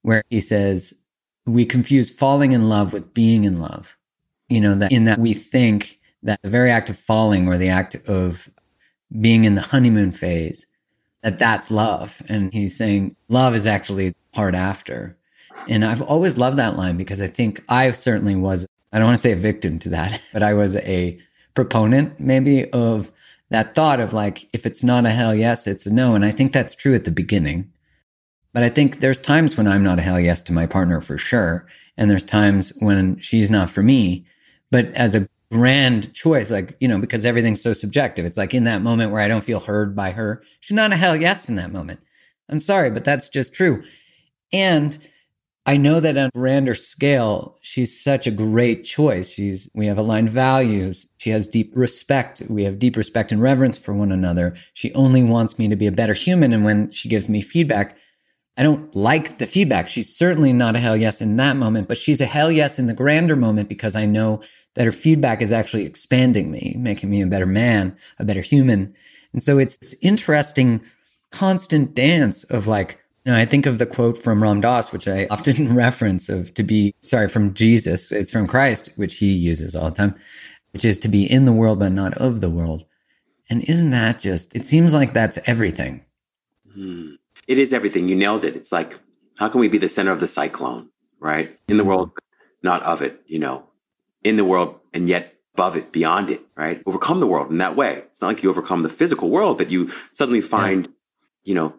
[0.07, 0.95] where he says,
[1.47, 3.99] we confuse falling in love with being in love.
[4.49, 7.71] You know, that in that we think that the very act of falling or the
[7.71, 8.49] act of
[9.21, 10.65] being in the honeymoon phase,
[11.23, 12.23] that that's love.
[12.29, 15.17] And he's saying love is actually part after.
[15.69, 19.17] And I've always loved that line because I think I certainly was, I don't want
[19.17, 21.19] to say a victim to that, but I was a
[21.55, 23.11] proponent maybe of
[23.51, 26.15] that thought of like, if it's not a hell yes, it's a no.
[26.15, 27.73] And I think that's true at the beginning.
[28.57, 31.19] But I think there's times when I'm not a hell yes to my partner for
[31.19, 31.67] sure.
[31.99, 34.25] And there's times when she's not for me.
[34.71, 38.65] But as a grand choice, like, you know, because everything's so subjective, it's like in
[38.65, 41.57] that moment where I don't feel heard by her, she's not a hell yes in
[41.57, 42.01] that moment.
[42.49, 43.85] I'm sorry, but that's just true.
[44.55, 44.97] And
[45.67, 49.29] I know that on a grander scale, she's such a great choice.
[49.29, 51.07] She's, we have aligned values.
[51.19, 52.41] She has deep respect.
[52.49, 54.55] We have deep respect and reverence for one another.
[54.73, 56.55] She only wants me to be a better human.
[56.55, 57.99] And when she gives me feedback,
[58.57, 59.89] I don't like the feedback.
[59.89, 62.87] She's certainly not a hell yes in that moment, but she's a hell yes in
[62.87, 64.41] the grander moment because I know
[64.75, 68.95] that her feedback is actually expanding me, making me a better man, a better human.
[69.35, 70.81] And so it's this interesting,
[71.31, 75.07] constant dance of like, you know, I think of the quote from Ram Dass, which
[75.07, 78.11] I often reference of to be, sorry, from Jesus.
[78.11, 80.15] It's from Christ, which he uses all the time,
[80.73, 82.87] which is to be in the world, but not of the world.
[83.51, 86.05] And isn't that just, it seems like that's everything.
[86.73, 87.17] Hmm
[87.47, 88.09] it is everything.
[88.09, 88.57] You nailed it.
[88.57, 88.99] It's like,
[89.39, 90.89] how can we be the center of the cyclone,
[91.21, 91.59] right?
[91.69, 91.91] In the mm-hmm.
[91.91, 92.11] world,
[92.63, 93.69] not of it, you know,
[94.25, 96.83] in the world and yet above it, beyond it, right?
[96.87, 97.95] Overcome the world in that way.
[97.95, 100.93] It's not like you overcome the physical world, but you suddenly find, yeah.
[101.45, 101.75] you know,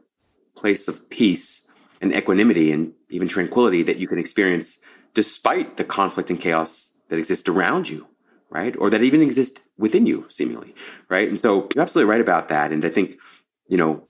[0.55, 4.79] place of peace and equanimity and even tranquility that you can experience
[5.13, 8.07] despite the conflict and chaos that exists around you,
[8.49, 8.75] right?
[8.77, 10.73] Or that even exist within you, seemingly,
[11.09, 11.27] right?
[11.27, 12.71] And so you're absolutely right about that.
[12.71, 13.17] And I think,
[13.67, 14.07] you know,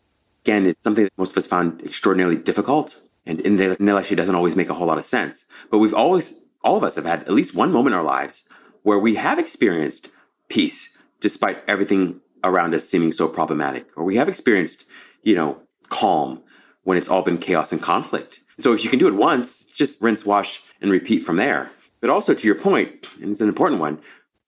[0.48, 3.02] again, is something that most of us found extraordinarily difficult.
[3.26, 5.46] And in it actually doesn't always make a whole lot of sense.
[5.70, 8.48] But we've always, all of us have had at least one moment in our lives
[8.84, 10.10] where we have experienced
[10.48, 14.86] peace despite everything around us seeming so problematic, or we have experienced,
[15.24, 16.42] you know, calm
[16.84, 18.40] when it's all been chaos and conflict.
[18.60, 21.70] So if you can do it once, just rinse, wash, and repeat from there.
[22.00, 24.00] But also to your point, and it's an important one,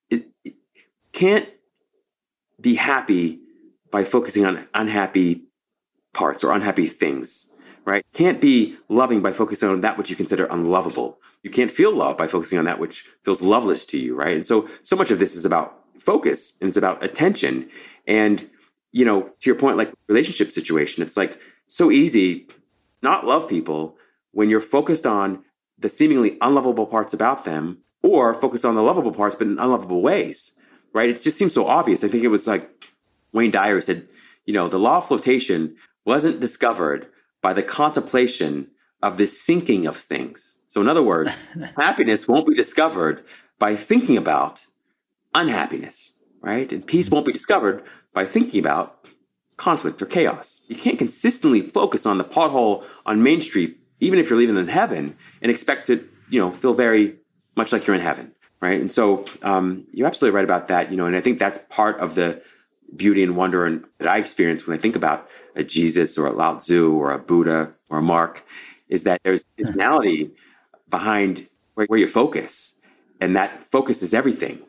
[0.10, 0.54] it, it
[1.12, 1.50] can't
[2.62, 3.42] be happy
[3.92, 5.49] by focusing on unhappy
[6.20, 7.50] parts or unhappy things,
[7.86, 8.06] right?
[8.14, 11.18] Can't be loving by focusing on that which you consider unlovable.
[11.44, 14.36] You can't feel love by focusing on that which feels loveless to you, right?
[14.36, 17.70] And so, so much of this is about focus and it's about attention.
[18.06, 18.50] And,
[18.92, 22.48] you know, to your point, like relationship situation, it's like so easy
[23.02, 23.98] not love people
[24.32, 25.42] when you're focused on
[25.78, 30.02] the seemingly unlovable parts about them or focused on the lovable parts, but in unlovable
[30.02, 30.52] ways,
[30.92, 31.10] right?
[31.10, 32.04] It just seems so obvious.
[32.04, 32.70] I think it was like
[33.32, 34.06] Wayne Dyer said,
[34.46, 37.08] you know, the law of flotation wasn't discovered
[37.42, 38.72] by the contemplation
[39.02, 40.60] of the sinking of things.
[40.70, 41.38] So, in other words,
[41.78, 43.24] happiness won't be discovered
[43.58, 44.66] by thinking about
[45.36, 46.72] unhappiness, right?
[46.72, 47.84] And peace won't be discovered
[48.14, 49.06] by thinking about
[49.58, 50.62] conflict or chaos.
[50.68, 54.68] You can't consistently focus on the pothole on Main Street, even if you're living in
[54.68, 57.18] heaven, and expect to, you know, feel very
[57.56, 58.80] much like you're in heaven, right?
[58.80, 62.00] And so um, you're absolutely right about that, you know, and I think that's part
[62.00, 62.42] of the
[62.96, 66.32] beauty and wonder and that I experience when I think about a Jesus or a
[66.32, 68.44] Lao Tzu or a Buddha or a Mark
[68.88, 70.32] is that there's intentionality
[70.90, 72.82] behind where, where you focus.
[73.22, 74.60] And that focus is everything,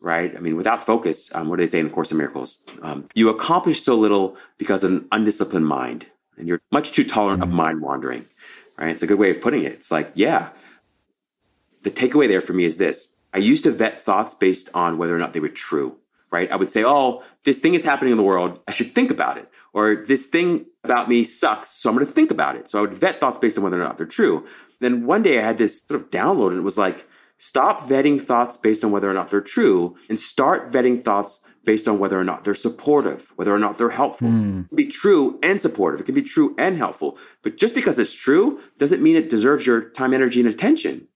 [0.00, 0.34] right?
[0.36, 2.64] I mean, without focus, um, what do they say in the Course of Miracles?
[2.82, 6.06] Um, you accomplish so little because of an undisciplined mind,
[6.36, 7.50] and you're much too tolerant mm-hmm.
[7.50, 8.26] of mind wandering,
[8.78, 8.90] right?
[8.90, 9.72] It's a good way of putting it.
[9.72, 10.50] It's like, yeah,
[11.82, 15.14] the takeaway there for me is this: I used to vet thoughts based on whether
[15.14, 15.96] or not they were true,
[16.30, 16.50] right?
[16.50, 18.60] I would say, oh, this thing is happening in the world.
[18.68, 19.48] I should think about it.
[19.72, 21.70] Or this thing about me sucks.
[21.70, 22.68] So I'm going to think about it.
[22.68, 24.46] So I would vet thoughts based on whether or not they're true.
[24.80, 27.06] Then one day I had this sort of download and it was like,
[27.38, 31.86] stop vetting thoughts based on whether or not they're true and start vetting thoughts based
[31.86, 34.28] on whether or not they're supportive, whether or not they're helpful.
[34.28, 34.64] Mm.
[34.64, 36.00] It can be true and supportive.
[36.00, 37.18] It can be true and helpful.
[37.42, 41.06] But just because it's true doesn't mean it deserves your time, energy, and attention.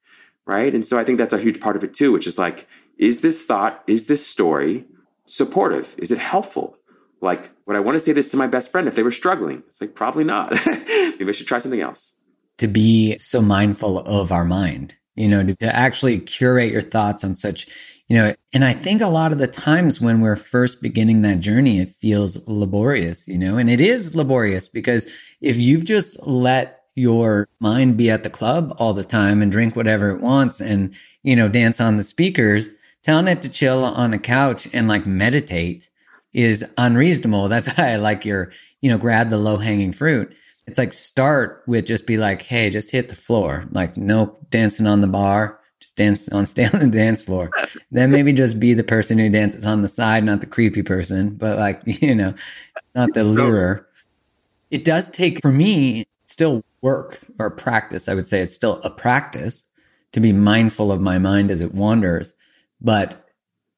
[0.46, 0.74] Right.
[0.74, 2.66] And so I think that's a huge part of it too, which is like,
[2.98, 4.84] is this thought, is this story
[5.26, 5.94] supportive?
[5.98, 6.76] Is it helpful?
[7.20, 9.62] Like, would I want to say this to my best friend if they were struggling?
[9.66, 10.52] It's like, probably not.
[10.66, 12.14] Maybe I should try something else.
[12.58, 17.24] To be so mindful of our mind, you know, to, to actually curate your thoughts
[17.24, 17.66] on such,
[18.08, 21.40] you know, and I think a lot of the times when we're first beginning that
[21.40, 25.10] journey, it feels laborious, you know, and it is laborious because
[25.40, 29.74] if you've just let your mind be at the club all the time and drink
[29.74, 32.68] whatever it wants and, you know, dance on the speakers,
[33.04, 35.88] telling it to chill on a couch and like meditate
[36.32, 37.48] is unreasonable.
[37.48, 38.50] That's why I like your,
[38.80, 40.34] you know, grab the low hanging fruit.
[40.66, 43.66] It's like start with just be like, hey, just hit the floor.
[43.70, 47.50] Like no dancing on the bar, just dance on stay on the dance floor.
[47.92, 51.34] then maybe just be the person who dances on the side, not the creepy person,
[51.34, 52.34] but like, you know,
[52.94, 53.86] not the lurer.
[54.70, 58.08] It does take for me still work or practice.
[58.08, 59.64] I would say it's still a practice
[60.12, 62.32] to be mindful of my mind as it wanders
[62.80, 63.28] but,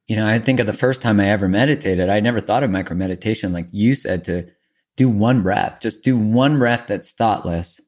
[0.07, 2.70] you know, I think of the first time I ever meditated, I never thought of
[2.70, 4.49] micro meditation like you said to
[4.97, 7.80] do one breath, just do one breath that's thoughtless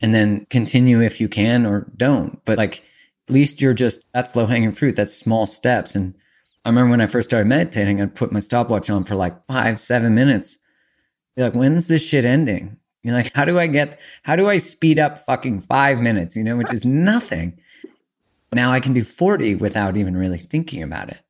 [0.00, 2.44] and then continue if you can or don't.
[2.44, 2.84] But like,
[3.28, 4.96] at least you're just, that's low hanging fruit.
[4.96, 5.94] That's small steps.
[5.94, 6.14] And
[6.64, 9.80] I remember when I first started meditating, I'd put my stopwatch on for like five,
[9.80, 10.58] seven minutes.
[11.36, 12.78] Be like, when's this shit ending?
[13.02, 16.44] You're like, how do I get, how do I speed up fucking five minutes, you
[16.44, 17.58] know, which is nothing.
[18.52, 21.20] Now I can do 40 without even really thinking about it.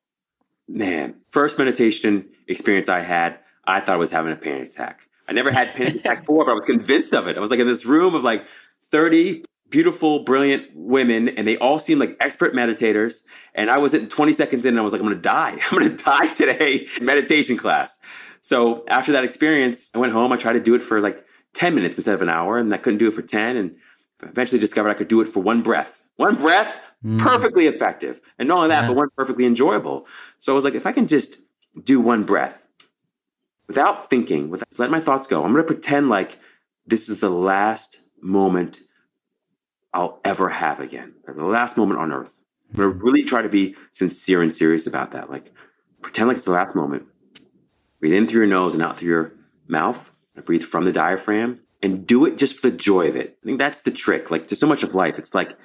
[0.68, 5.08] Man, first meditation experience I had, I thought I was having a panic attack.
[5.28, 7.36] I never had panic attack before, but I was convinced of it.
[7.36, 8.44] I was like in this room of like
[8.90, 13.24] 30 beautiful, brilliant women, and they all seemed like expert meditators.
[13.54, 15.58] And I was at 20 seconds in, and I was like, I'm gonna die.
[15.70, 16.86] I'm gonna die today.
[17.00, 17.98] Meditation class.
[18.40, 20.32] So after that experience, I went home.
[20.32, 22.78] I tried to do it for like 10 minutes instead of an hour, and I
[22.78, 23.56] couldn't do it for 10.
[23.56, 23.76] And
[24.22, 26.02] eventually discovered I could do it for one breath.
[26.16, 27.18] One breath, mm.
[27.18, 28.20] perfectly effective.
[28.38, 28.88] And not only that, yeah.
[28.88, 30.06] but one perfectly enjoyable.
[30.38, 31.36] So I was like, if I can just
[31.84, 32.66] do one breath
[33.66, 36.36] without thinking, without let my thoughts go, I'm going to pretend like
[36.86, 38.80] this is the last moment
[39.92, 42.42] I'll ever have again, the last moment on earth.
[42.70, 45.30] I'm going to really try to be sincere and serious about that.
[45.30, 45.52] Like,
[46.02, 47.06] pretend like it's the last moment.
[48.00, 49.32] Breathe in through your nose and out through your
[49.66, 50.10] mouth.
[50.44, 53.38] breathe from the diaphragm and do it just for the joy of it.
[53.42, 54.30] I think that's the trick.
[54.30, 55.18] Like, there's so much of life.
[55.18, 55.56] It's like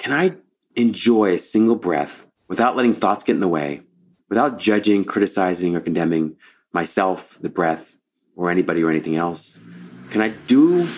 [0.00, 0.34] can I
[0.76, 3.82] enjoy a single breath without letting thoughts get in the way,
[4.30, 6.36] without judging, criticizing, or condemning
[6.72, 7.96] myself, the breath,
[8.34, 9.60] or anybody or anything else?
[10.08, 10.88] Can I do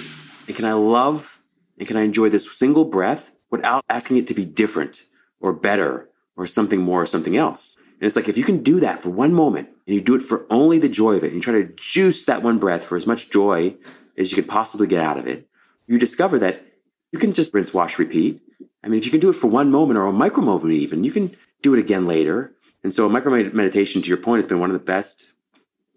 [0.47, 1.43] and can I love
[1.79, 5.05] and can I enjoy this single breath without asking it to be different
[5.41, 7.77] or better or something more or something else?
[7.95, 10.23] And it's like if you can do that for one moment and you do it
[10.23, 12.95] for only the joy of it, and you try to juice that one breath for
[12.95, 13.75] as much joy
[14.17, 15.49] as you can possibly get out of it,
[15.89, 16.65] you discover that
[17.11, 18.41] you can just rinse, wash, repeat.
[18.85, 21.05] I mean, if you can do it for one moment or a micro moment, even,
[21.05, 22.53] you can do it again later.
[22.83, 25.33] And so, micro meditation, to your point, has been one of the best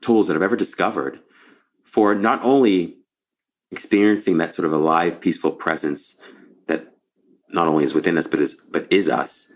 [0.01, 1.19] tools that I've ever discovered
[1.83, 2.97] for not only
[3.71, 6.21] experiencing that sort of alive, peaceful presence
[6.67, 6.93] that
[7.49, 9.51] not only is within us, but is, but is us,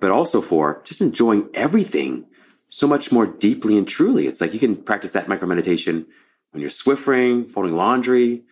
[0.00, 2.26] but also for just enjoying everything
[2.68, 4.26] so much more deeply and truly.
[4.26, 6.06] It's like you can practice that micro meditation
[6.50, 8.42] when you're swiffering, folding laundry,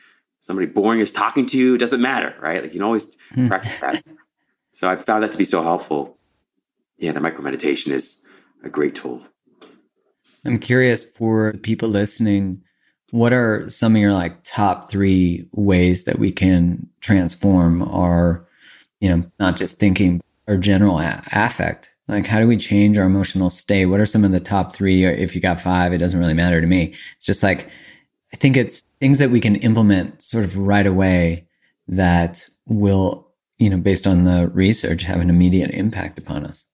[0.40, 2.62] somebody boring is talking to you, it doesn't matter, right?
[2.62, 3.48] Like you can always hmm.
[3.48, 4.02] practice that.
[4.72, 6.16] So I've found that to be so helpful.
[6.98, 8.26] Yeah, the micro meditation is
[8.62, 9.22] a great tool.
[10.44, 12.62] I'm curious for people listening
[13.10, 18.46] what are some of your like top three ways that we can transform our,
[19.00, 21.94] you know, not just thinking, our general a- affect?
[22.08, 23.86] Like, how do we change our emotional state?
[23.86, 25.04] What are some of the top three?
[25.04, 26.94] Or if you got five, it doesn't really matter to me.
[27.16, 27.68] It's just like,
[28.32, 31.46] I think it's things that we can implement sort of right away
[31.88, 33.28] that will,
[33.58, 36.66] you know, based on the research, have an immediate impact upon us.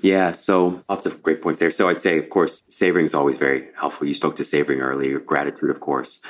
[0.00, 1.70] Yeah, so lots of great points there.
[1.70, 4.06] So I'd say, of course, savoring is always very helpful.
[4.06, 6.20] You spoke to savoring earlier, gratitude, of course.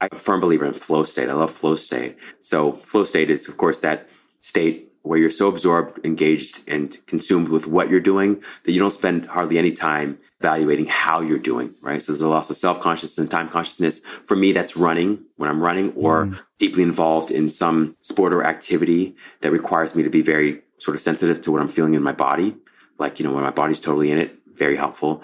[0.00, 1.28] I'm a firm believer in flow state.
[1.28, 2.18] I love flow state.
[2.40, 4.08] So flow state is, of course, that
[4.40, 8.90] state where you're so absorbed, engaged, and consumed with what you're doing that you don't
[8.90, 12.02] spend hardly any time evaluating how you're doing, right?
[12.02, 13.98] So there's a loss of self consciousness and time consciousness.
[14.00, 16.40] For me, that's running when I'm running or mm.
[16.58, 21.00] deeply involved in some sport or activity that requires me to be very sort of
[21.00, 22.56] sensitive to what I'm feeling in my body.
[22.98, 25.22] Like, you know, when my body's totally in it, very helpful.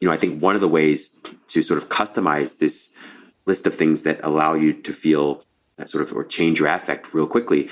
[0.00, 2.94] You know, I think one of the ways to sort of customize this
[3.44, 5.44] list of things that allow you to feel
[5.76, 7.68] that sort of or change your affect real quickly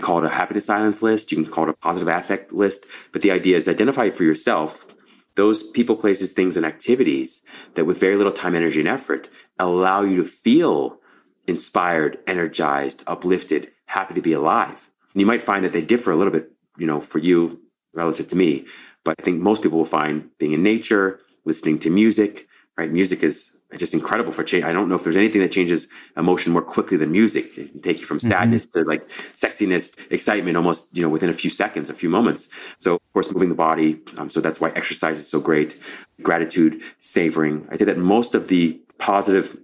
[0.00, 1.30] call it a happiness silence list.
[1.30, 2.86] You can call it a positive affect list.
[3.12, 4.86] But the idea is identify for yourself
[5.34, 9.28] those people, places, things, and activities that with very little time, energy, and effort
[9.58, 11.00] allow you to feel
[11.46, 14.90] inspired, energized, uplifted, happy to be alive.
[15.12, 17.60] And you might find that they differ a little bit, you know, for you
[17.94, 18.66] relative to me.
[19.04, 22.90] But I think most people will find being in nature, listening to music, right?
[22.90, 24.64] Music is just incredible for change.
[24.64, 27.56] I don't know if there's anything that changes emotion more quickly than music.
[27.56, 28.28] It can take you from mm-hmm.
[28.28, 28.80] sadness mm-hmm.
[28.80, 32.48] to like sexiness, excitement, almost you know within a few seconds, a few moments.
[32.78, 34.00] So of course, moving the body.
[34.18, 35.76] Um, so that's why exercise is so great.
[36.22, 37.66] Gratitude, savoring.
[37.70, 39.58] I say that most of the positive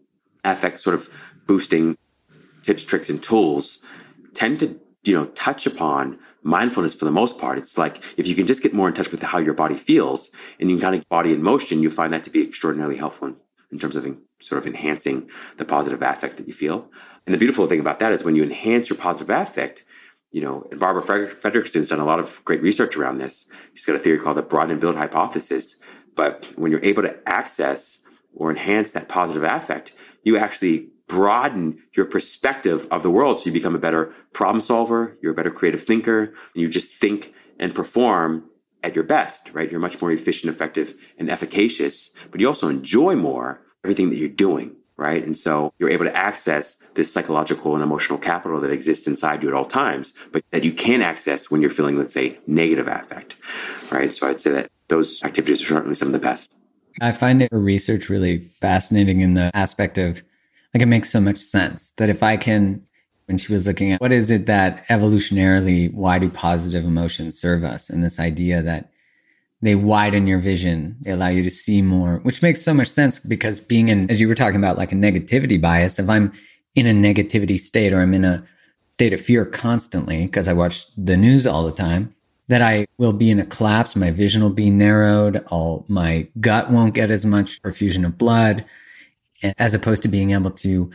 [0.44, 1.08] affect sort of
[1.46, 1.96] boosting
[2.62, 3.84] tips, tricks, and tools
[4.34, 7.58] tend to you know touch upon mindfulness for the most part.
[7.58, 10.30] It's like if you can just get more in touch with how your body feels
[10.60, 13.36] and you can kind of body in motion, you find that to be extraordinarily helpful
[13.70, 14.04] in terms of
[14.40, 16.90] sort of enhancing the positive affect that you feel.
[17.26, 19.84] And the beautiful thing about that is when you enhance your positive affect,
[20.30, 23.48] you know, and Barbara Fredrickson's done a lot of great research around this.
[23.74, 25.76] She's got a theory called the broaden and build hypothesis.
[26.14, 28.04] But when you're able to access
[28.34, 29.92] or enhance that positive affect,
[30.22, 33.40] you actually broaden your perspective of the world.
[33.40, 36.92] So you become a better problem solver, you're a better creative thinker, and you just
[36.92, 38.47] think and perform
[38.82, 39.70] at your best, right?
[39.70, 44.28] You're much more efficient, effective, and efficacious, but you also enjoy more everything that you're
[44.28, 45.24] doing, right?
[45.24, 49.48] And so you're able to access this psychological and emotional capital that exists inside you
[49.48, 53.36] at all times, but that you can access when you're feeling, let's say, negative affect,
[53.90, 54.12] right?
[54.12, 56.52] So I'd say that those activities are certainly some of the best.
[57.00, 60.22] I find it research really fascinating in the aspect of
[60.74, 62.82] like it makes so much sense that if I can
[63.28, 67.62] when she was looking at what is it that evolutionarily, why do positive emotions serve
[67.62, 67.90] us?
[67.90, 68.90] And this idea that
[69.60, 73.20] they widen your vision, they allow you to see more, which makes so much sense
[73.20, 76.32] because being in, as you were talking about, like a negativity bias, if I'm
[76.74, 78.42] in a negativity state or I'm in a
[78.92, 82.14] state of fear constantly because I watch the news all the time,
[82.46, 83.94] that I will be in a collapse.
[83.94, 85.44] My vision will be narrowed.
[85.48, 88.64] All my gut won't get as much perfusion of blood
[89.58, 90.90] as opposed to being able to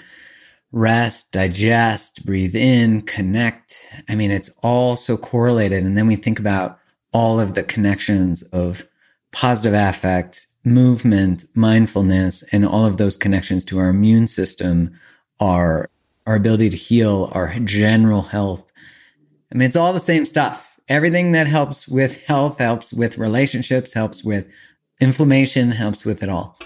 [0.73, 3.93] rest, digest, breathe in, connect.
[4.09, 5.83] I mean, it's all so correlated.
[5.83, 6.79] And then we think about
[7.13, 8.85] all of the connections of
[9.31, 14.99] positive affect, movement, mindfulness, and all of those connections to our immune system,
[15.39, 15.89] our,
[16.25, 18.71] our ability to heal, our general health.
[19.51, 20.79] I mean, it's all the same stuff.
[20.89, 24.51] Everything that helps with health helps with relationships, helps with
[24.99, 26.57] inflammation, helps with it all.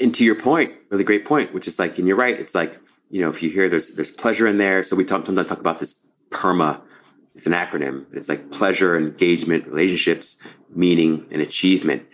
[0.00, 2.78] And to your point, really great point, which is like, and you're right, it's like
[3.10, 4.82] you know, if you hear there's there's pleasure in there.
[4.82, 6.80] So we talk, sometimes talk about this PERMA.
[7.34, 8.06] It's an acronym.
[8.12, 10.42] It's like pleasure, engagement, relationships,
[10.74, 12.06] meaning, and achievement.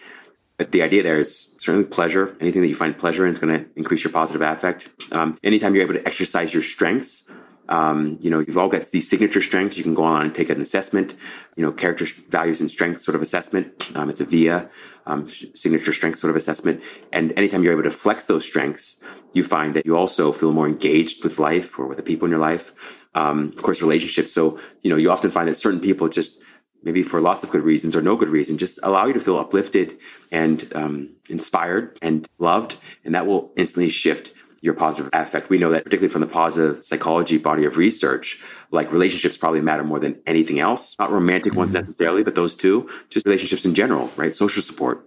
[0.58, 2.36] But the idea there is certainly pleasure.
[2.40, 4.90] Anything that you find pleasure in is going to increase your positive affect.
[5.12, 7.30] Um, anytime you're able to exercise your strengths,
[7.68, 9.76] um, you know, you've all got these signature strengths.
[9.76, 11.16] You can go on and take an assessment,
[11.56, 13.90] you know, character values and strengths sort of assessment.
[13.96, 14.68] Um, it's a VIA,
[15.06, 16.82] um, signature strength sort of assessment.
[17.12, 19.02] And anytime you're able to flex those strengths,
[19.32, 22.30] you find that you also feel more engaged with life or with the people in
[22.30, 23.00] your life.
[23.14, 24.32] Um, of course, relationships.
[24.32, 26.40] So, you know, you often find that certain people just
[26.82, 29.38] maybe for lots of good reasons or no good reason, just allow you to feel
[29.38, 29.98] uplifted
[30.30, 32.76] and um, inspired and loved.
[33.04, 34.33] And that will instantly shift
[34.64, 35.50] your positive affect.
[35.50, 39.84] We know that particularly from the positive psychology body of research, like relationships probably matter
[39.84, 40.96] more than anything else.
[40.98, 41.58] Not romantic mm-hmm.
[41.58, 44.34] ones necessarily, but those two, just relationships in general, right?
[44.34, 45.06] Social support.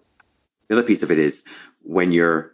[0.67, 1.43] The other piece of it is
[1.81, 2.51] when you're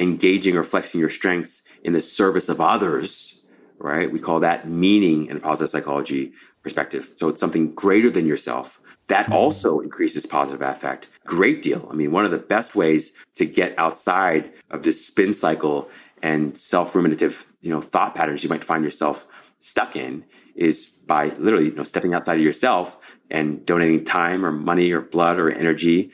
[0.00, 3.40] engaging or flexing your strengths in the service of others,
[3.78, 4.10] right?
[4.10, 6.32] We call that meaning in a positive psychology
[6.64, 7.10] perspective.
[7.14, 9.34] So it's something greater than yourself that mm-hmm.
[9.34, 11.08] also increases positive affect.
[11.26, 11.86] Great deal.
[11.90, 15.88] I mean, one of the best ways to get outside of this spin cycle
[16.22, 19.26] and self-ruminative, you know, thought patterns you might find yourself
[19.58, 22.98] stuck in is by literally, you know, stepping outside of yourself
[23.30, 26.10] and donating time or money or blood or energy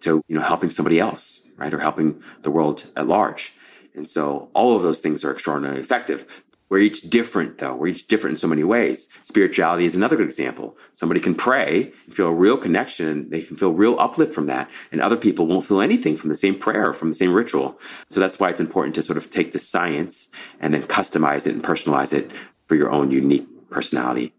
[0.00, 1.72] to, you know, helping somebody else, right?
[1.72, 3.52] Or helping the world at large.
[3.94, 6.44] And so all of those things are extraordinarily effective.
[6.68, 7.74] We're each different, though.
[7.74, 9.08] We're each different in so many ways.
[9.22, 10.76] Spirituality is another good example.
[10.94, 14.68] Somebody can pray and feel a real connection they can feel real uplift from that.
[14.90, 17.78] And other people won't feel anything from the same prayer, from the same ritual.
[18.10, 21.54] So that's why it's important to sort of take the science and then customize it
[21.54, 22.30] and personalize it
[22.66, 24.32] for your own unique personality.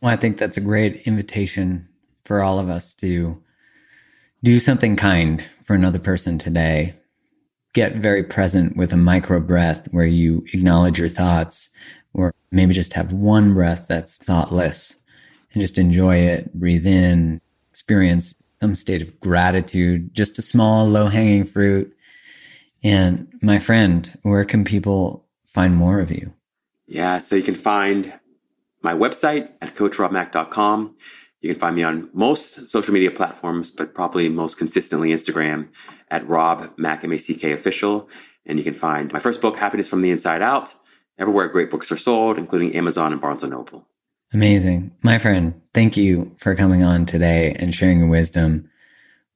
[0.00, 1.88] Well, I think that's a great invitation
[2.24, 3.42] for all of us to
[4.42, 6.94] do something kind for another person today
[7.72, 11.70] get very present with a micro breath where you acknowledge your thoughts,
[12.14, 14.96] or maybe just have one breath that's thoughtless
[15.52, 21.08] and just enjoy it, breathe in, experience some state of gratitude, just a small, low
[21.08, 21.92] hanging fruit.
[22.84, 26.32] And my friend, where can people find more of you?
[26.86, 28.12] Yeah, so you can find
[28.82, 30.96] my website at coachrobmack.com.
[31.42, 35.68] You can find me on most social media platforms, but probably most consistently Instagram
[36.08, 38.08] at Rob Mack M A C K official.
[38.46, 40.72] And you can find my first book, Happiness from the Inside Out,
[41.18, 43.86] everywhere great books are sold, including Amazon and Barnes and Noble.
[44.32, 44.92] Amazing.
[45.02, 48.68] My friend, thank you for coming on today and sharing your wisdom.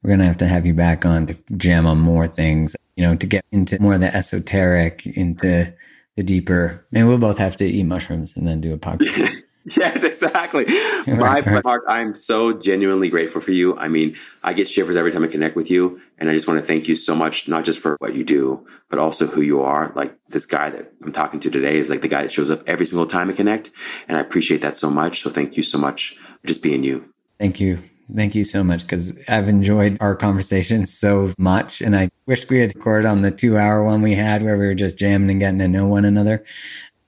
[0.03, 3.05] We're going to have to have you back on to jam on more things, you
[3.05, 5.75] know, to get into more of the esoteric, into
[6.17, 6.87] the deeper.
[6.93, 9.43] Maybe we'll both have to eat mushrooms and then do a podcast.
[9.77, 10.65] Yes, exactly.
[11.09, 13.77] My heart, I'm so genuinely grateful for you.
[13.77, 14.15] I mean,
[14.45, 16.01] I get shivers every time I connect with you.
[16.19, 18.65] And I just want to thank you so much, not just for what you do,
[18.89, 19.93] but also who you are.
[19.97, 22.63] Like this guy that I'm talking to today is like the guy that shows up
[22.69, 23.73] every single time I connect.
[24.07, 25.23] And I appreciate that so much.
[25.23, 27.13] So thank you so much for just being you.
[27.41, 27.81] Thank you.
[28.15, 31.81] Thank you so much because I've enjoyed our conversation so much.
[31.81, 34.67] And I wish we had recorded on the two hour one we had where we
[34.67, 36.45] were just jamming and getting to know one another.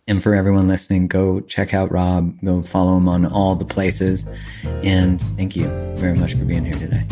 [0.09, 4.27] And for everyone listening, go check out Rob, go follow him on all the places.
[4.65, 7.05] And thank you very much for being here today.